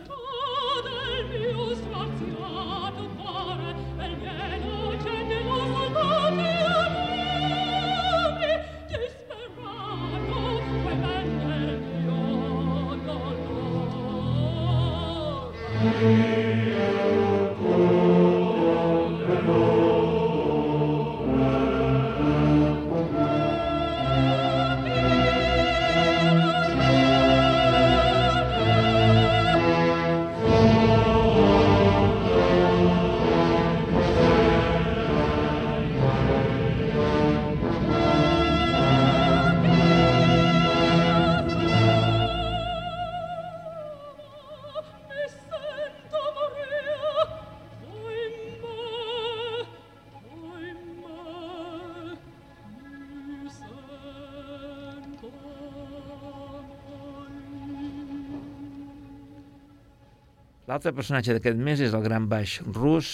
L'altre 60.77 60.91
personatge 60.93 61.33
d'aquest 61.33 61.57
mes 61.57 61.79
és 61.81 61.93
el 61.97 62.03
gran 62.05 62.27
baix 62.29 62.51
rus 62.61 63.07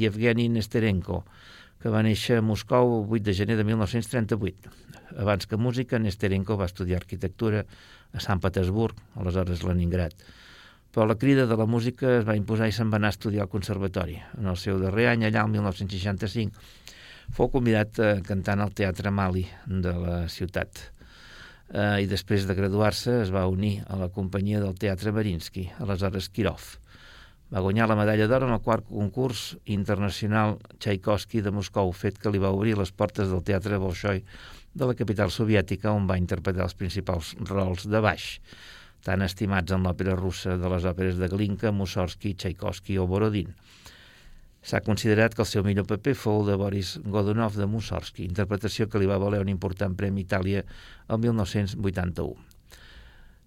Yevgeny 0.00 0.46
Nesterenko, 0.48 1.18
que 1.82 1.90
va 1.92 2.00
néixer 2.06 2.38
a 2.40 2.44
Moscou 2.50 2.94
el 2.94 3.10
8 3.18 3.26
de 3.26 3.34
gener 3.36 3.56
de 3.58 3.66
1938. 3.68 4.70
Abans 5.20 5.44
que 5.44 5.58
música, 5.60 5.98
Nesterenko 6.00 6.56
va 6.56 6.70
estudiar 6.70 7.02
arquitectura 7.02 7.66
a 8.16 8.22
Sant 8.24 8.40
Petersburg, 8.40 8.96
aleshores 9.20 9.60
Leningrad. 9.60 10.16
Però 10.88 11.04
la 11.04 11.18
crida 11.20 11.44
de 11.50 11.58
la 11.60 11.66
música 11.68 12.14
es 12.14 12.24
va 12.24 12.38
imposar 12.38 12.70
i 12.70 12.72
se'n 12.72 12.88
va 12.88 12.96
anar 12.96 13.10
a 13.12 13.16
estudiar 13.18 13.44
al 13.44 13.52
conservatori. 13.52 14.16
En 14.40 14.48
el 14.48 14.56
seu 14.56 14.80
darrer 14.80 15.10
any, 15.10 15.26
allà 15.28 15.44
el 15.44 15.52
1965, 15.52 16.64
fou 17.36 17.52
convidat 17.52 18.00
a 18.00 18.14
cantar 18.24 18.56
al 18.56 18.72
Teatre 18.72 19.12
Mali 19.12 19.44
de 19.66 19.92
la 20.06 20.22
ciutat. 20.32 20.80
Eh, 21.74 22.06
I 22.06 22.08
després 22.08 22.48
de 22.48 22.56
graduar-se 22.56 23.18
es 23.26 23.36
va 23.36 23.44
unir 23.52 23.82
a 23.84 24.00
la 24.00 24.08
companyia 24.08 24.64
del 24.64 24.80
Teatre 24.80 25.12
Marinsky, 25.12 25.68
aleshores 25.76 26.32
Kirov. 26.32 26.78
Va 27.52 27.60
guanyar 27.60 27.84
la 27.90 27.98
medalla 27.98 28.24
d'or 28.30 28.46
en 28.46 28.54
el 28.54 28.62
quart 28.64 28.86
concurs 28.88 29.40
internacional 29.74 30.54
Tchaikovsky 30.80 31.42
de 31.44 31.50
Moscou, 31.52 31.90
fet 31.92 32.16
que 32.18 32.30
li 32.32 32.40
va 32.40 32.52
obrir 32.56 32.78
les 32.78 32.92
portes 32.96 33.28
del 33.28 33.42
Teatre 33.44 33.76
Bolshoi 33.82 34.22
de 34.72 34.86
la 34.88 34.94
capital 34.96 35.28
soviètica, 35.34 35.92
on 35.92 36.06
va 36.08 36.16
interpretar 36.16 36.64
els 36.64 36.76
principals 36.78 37.34
rols 37.50 37.84
de 37.92 38.00
baix, 38.00 38.38
tan 39.04 39.20
estimats 39.26 39.76
en 39.76 39.84
l'òpera 39.84 40.16
russa 40.16 40.56
de 40.56 40.70
les 40.72 40.86
òperes 40.88 41.20
de 41.20 41.28
Glinka, 41.28 41.74
Mussorgsky, 41.76 42.32
Tchaikovsky 42.40 42.96
o 43.02 43.04
Borodin. 43.10 43.52
S'ha 44.64 44.80
considerat 44.86 45.34
que 45.36 45.44
el 45.44 45.50
seu 45.50 45.66
millor 45.66 45.84
paper 45.90 46.14
fou 46.16 46.46
de 46.46 46.56
Boris 46.56 46.94
Godunov 47.04 47.58
de 47.58 47.68
Mussorgsky, 47.68 48.24
interpretació 48.30 48.88
que 48.88 49.02
li 49.02 49.10
va 49.10 49.20
valer 49.20 49.42
un 49.44 49.52
important 49.52 49.98
Premi 49.98 50.24
Itàlia 50.24 50.64
el 50.64 51.20
1981. 51.26 52.51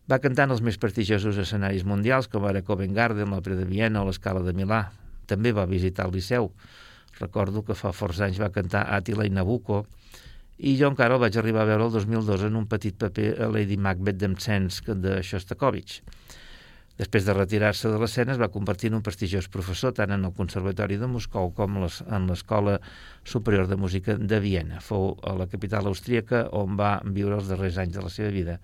Va 0.05 0.19
cantar 0.21 0.45
en 0.45 0.53
els 0.53 0.61
més 0.61 0.75
prestigiosos 0.77 1.37
escenaris 1.41 1.85
mundials, 1.87 2.27
com 2.29 2.43
ara 2.45 2.61
Covent 2.61 2.93
Garden, 2.93 3.31
l'Òpera 3.33 3.55
de 3.57 3.65
Viena 3.65 4.03
o 4.03 4.05
l'Escala 4.05 4.43
de 4.45 4.53
Milà. 4.53 4.83
També 5.25 5.49
va 5.49 5.65
visitar 5.65 6.05
el 6.05 6.13
Liceu. 6.13 6.51
Recordo 7.17 7.63
que 7.65 7.77
fa 7.79 7.89
forts 7.95 8.21
anys 8.21 8.37
va 8.43 8.51
cantar 8.53 8.83
Àtila 8.93 9.25
i 9.25 9.33
Nabucco, 9.33 9.85
i 10.57 10.75
jo 10.79 10.91
encara 10.91 11.17
el 11.17 11.23
vaig 11.23 11.35
arribar 11.39 11.63
a 11.65 11.69
veure 11.71 11.87
el 11.87 11.95
2002 11.95 12.45
en 12.47 12.59
un 12.61 12.67
petit 12.69 12.95
paper 13.01 13.31
a 13.43 13.49
Lady 13.51 13.79
Macbeth 13.81 14.21
d'Emsensk 14.21 14.93
de 15.01 15.17
Shostakovich. 15.25 15.97
Després 16.95 17.25
de 17.27 17.33
retirar-se 17.35 17.89
de 17.91 17.97
l'escena 17.99 18.31
es 18.31 18.37
va 18.39 18.47
convertir 18.51 18.87
en 18.87 18.93
un 18.95 19.03
prestigiós 19.03 19.49
professor 19.51 19.91
tant 19.97 20.13
en 20.15 20.21
el 20.23 20.31
Conservatori 20.35 20.95
de 20.95 21.09
Moscou 21.11 21.49
com 21.57 21.81
en 21.81 22.27
l'Escola 22.29 22.77
Superior 23.27 23.67
de 23.67 23.75
Música 23.75 24.15
de 24.15 24.39
Viena. 24.39 24.79
Fou 24.79 25.09
a 25.27 25.33
la 25.35 25.47
capital 25.51 25.89
austríaca 25.91 26.45
on 26.55 26.77
va 26.79 26.93
viure 27.17 27.35
els 27.35 27.49
darrers 27.51 27.81
anys 27.83 27.97
de 27.97 28.05
la 28.05 28.11
seva 28.13 28.29
vida 28.31 28.55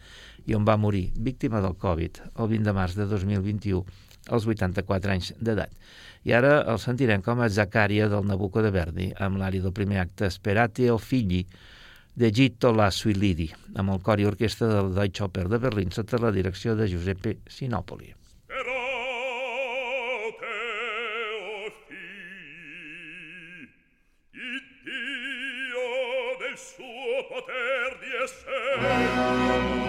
i 0.48 0.56
on 0.56 0.64
va 0.64 0.78
morir, 0.80 1.10
víctima 1.18 1.60
del 1.60 1.76
Covid, 1.82 2.22
el 2.38 2.48
20 2.54 2.70
de 2.70 2.76
març 2.78 2.96
de 3.02 3.10
2021, 3.12 3.84
als 4.32 4.48
84 4.48 5.12
anys 5.12 5.34
d'edat. 5.36 5.76
I 6.24 6.32
ara 6.38 6.54
el 6.72 6.80
sentirem 6.80 7.26
com 7.26 7.44
a 7.44 7.50
Zaccaria 7.52 8.08
del 8.08 8.24
Nabucco 8.32 8.64
de 8.64 8.72
Verdi, 8.72 9.10
amb 9.20 9.44
l'àrea 9.44 9.68
del 9.68 9.76
primer 9.76 10.00
acte 10.06 10.32
Sperati 10.32 10.88
o 10.88 10.96
figli, 11.02 11.44
de 12.16 12.32
Gitto 12.32 12.72
la 12.72 12.88
Suilidi, 12.96 13.52
amb 13.76 13.92
el 13.92 14.02
cor 14.08 14.24
i 14.24 14.32
orquestra 14.32 14.72
del 14.72 14.96
Deutsche 14.96 15.28
Oper 15.28 15.50
de 15.52 15.60
Berlín 15.60 15.92
sota 15.92 16.20
la 16.20 16.32
direcció 16.32 16.80
de 16.80 16.88
Giuseppe 16.88 17.38
Sinopoli. 17.48 18.21
poter 27.42 27.98
di 28.00 28.10
essere. 28.24 29.81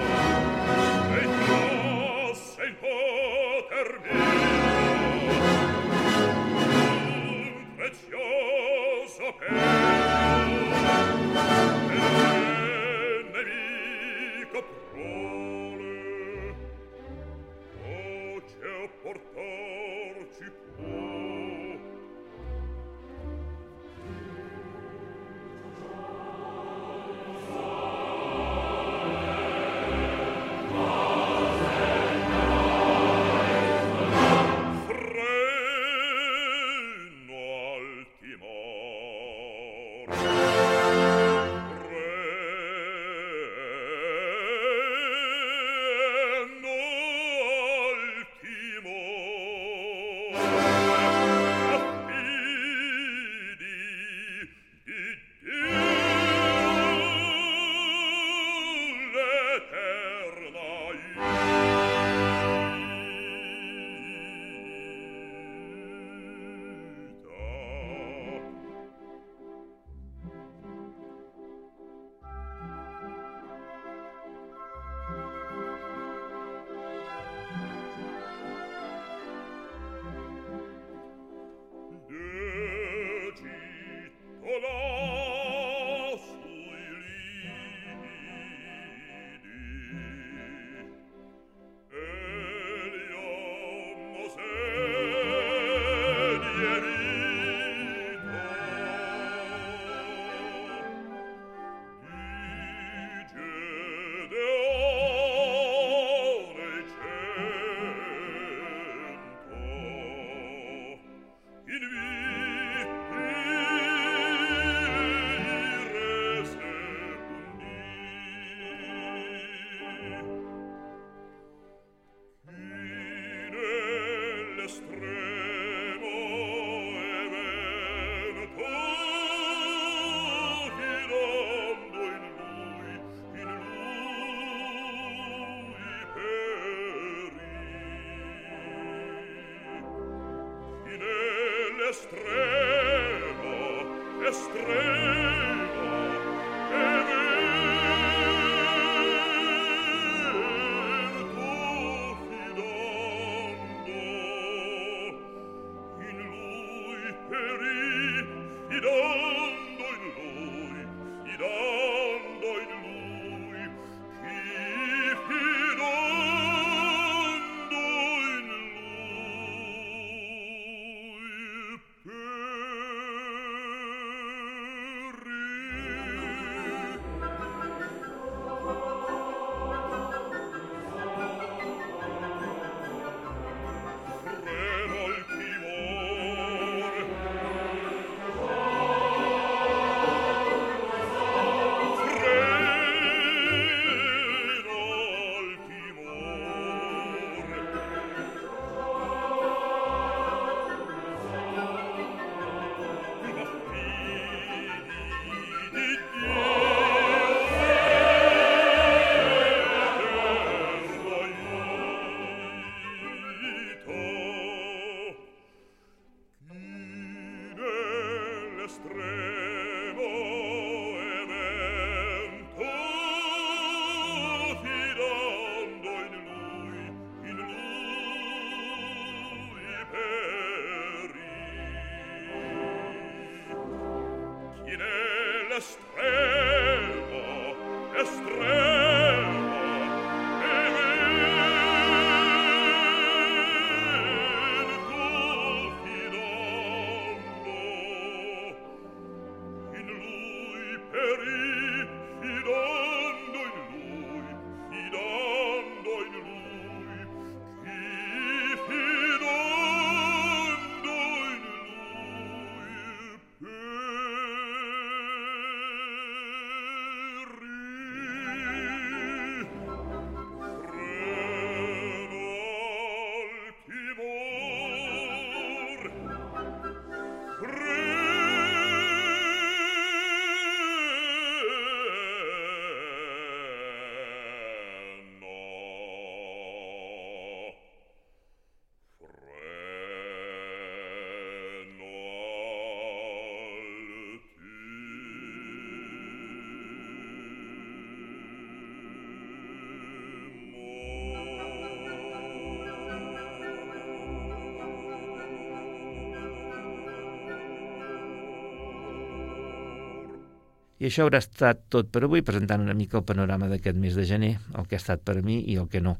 I 310.82 310.88
això 310.88 311.04
haurà 311.04 311.20
estat 311.22 311.60
tot 311.70 311.92
per 311.94 312.00
avui, 312.02 312.24
presentant 312.26 312.64
una 312.64 312.74
mica 312.74 312.98
el 312.98 313.04
panorama 313.06 313.46
d'aquest 313.46 313.76
mes 313.78 313.94
de 313.94 314.02
gener, 314.08 314.32
el 314.58 314.66
que 314.66 314.74
ha 314.74 314.82
estat 314.82 315.04
per 315.06 315.14
a 315.20 315.22
mi 315.22 315.38
i 315.52 315.54
el 315.62 315.68
que 315.70 315.78
no, 315.84 315.94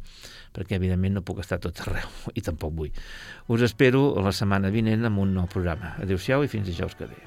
perquè 0.57 0.75
evidentment 0.81 1.21
no 1.21 1.23
puc 1.23 1.39
estar 1.45 1.61
tot 1.63 1.79
arreu, 1.87 2.11
i 2.39 2.41
tampoc 2.43 2.75
vull. 2.83 2.93
Us 3.47 3.63
espero 3.71 4.19
la 4.19 4.35
setmana 4.35 4.75
vinent 4.75 5.07
amb 5.07 5.23
un 5.23 5.39
nou 5.39 5.47
programa. 5.47 5.95
Adéu-siau 6.03 6.43
i 6.43 6.51
fins 6.51 6.67
dijous 6.67 6.99
que 6.99 7.07
ve. 7.07 7.21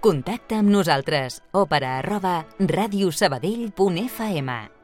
Contacta 0.00 0.56
amb 0.62 0.70
nosaltres. 0.72 1.42
Òpera 1.52 1.98
arroba 1.98 2.46
radiosabadell.fm 2.62 4.79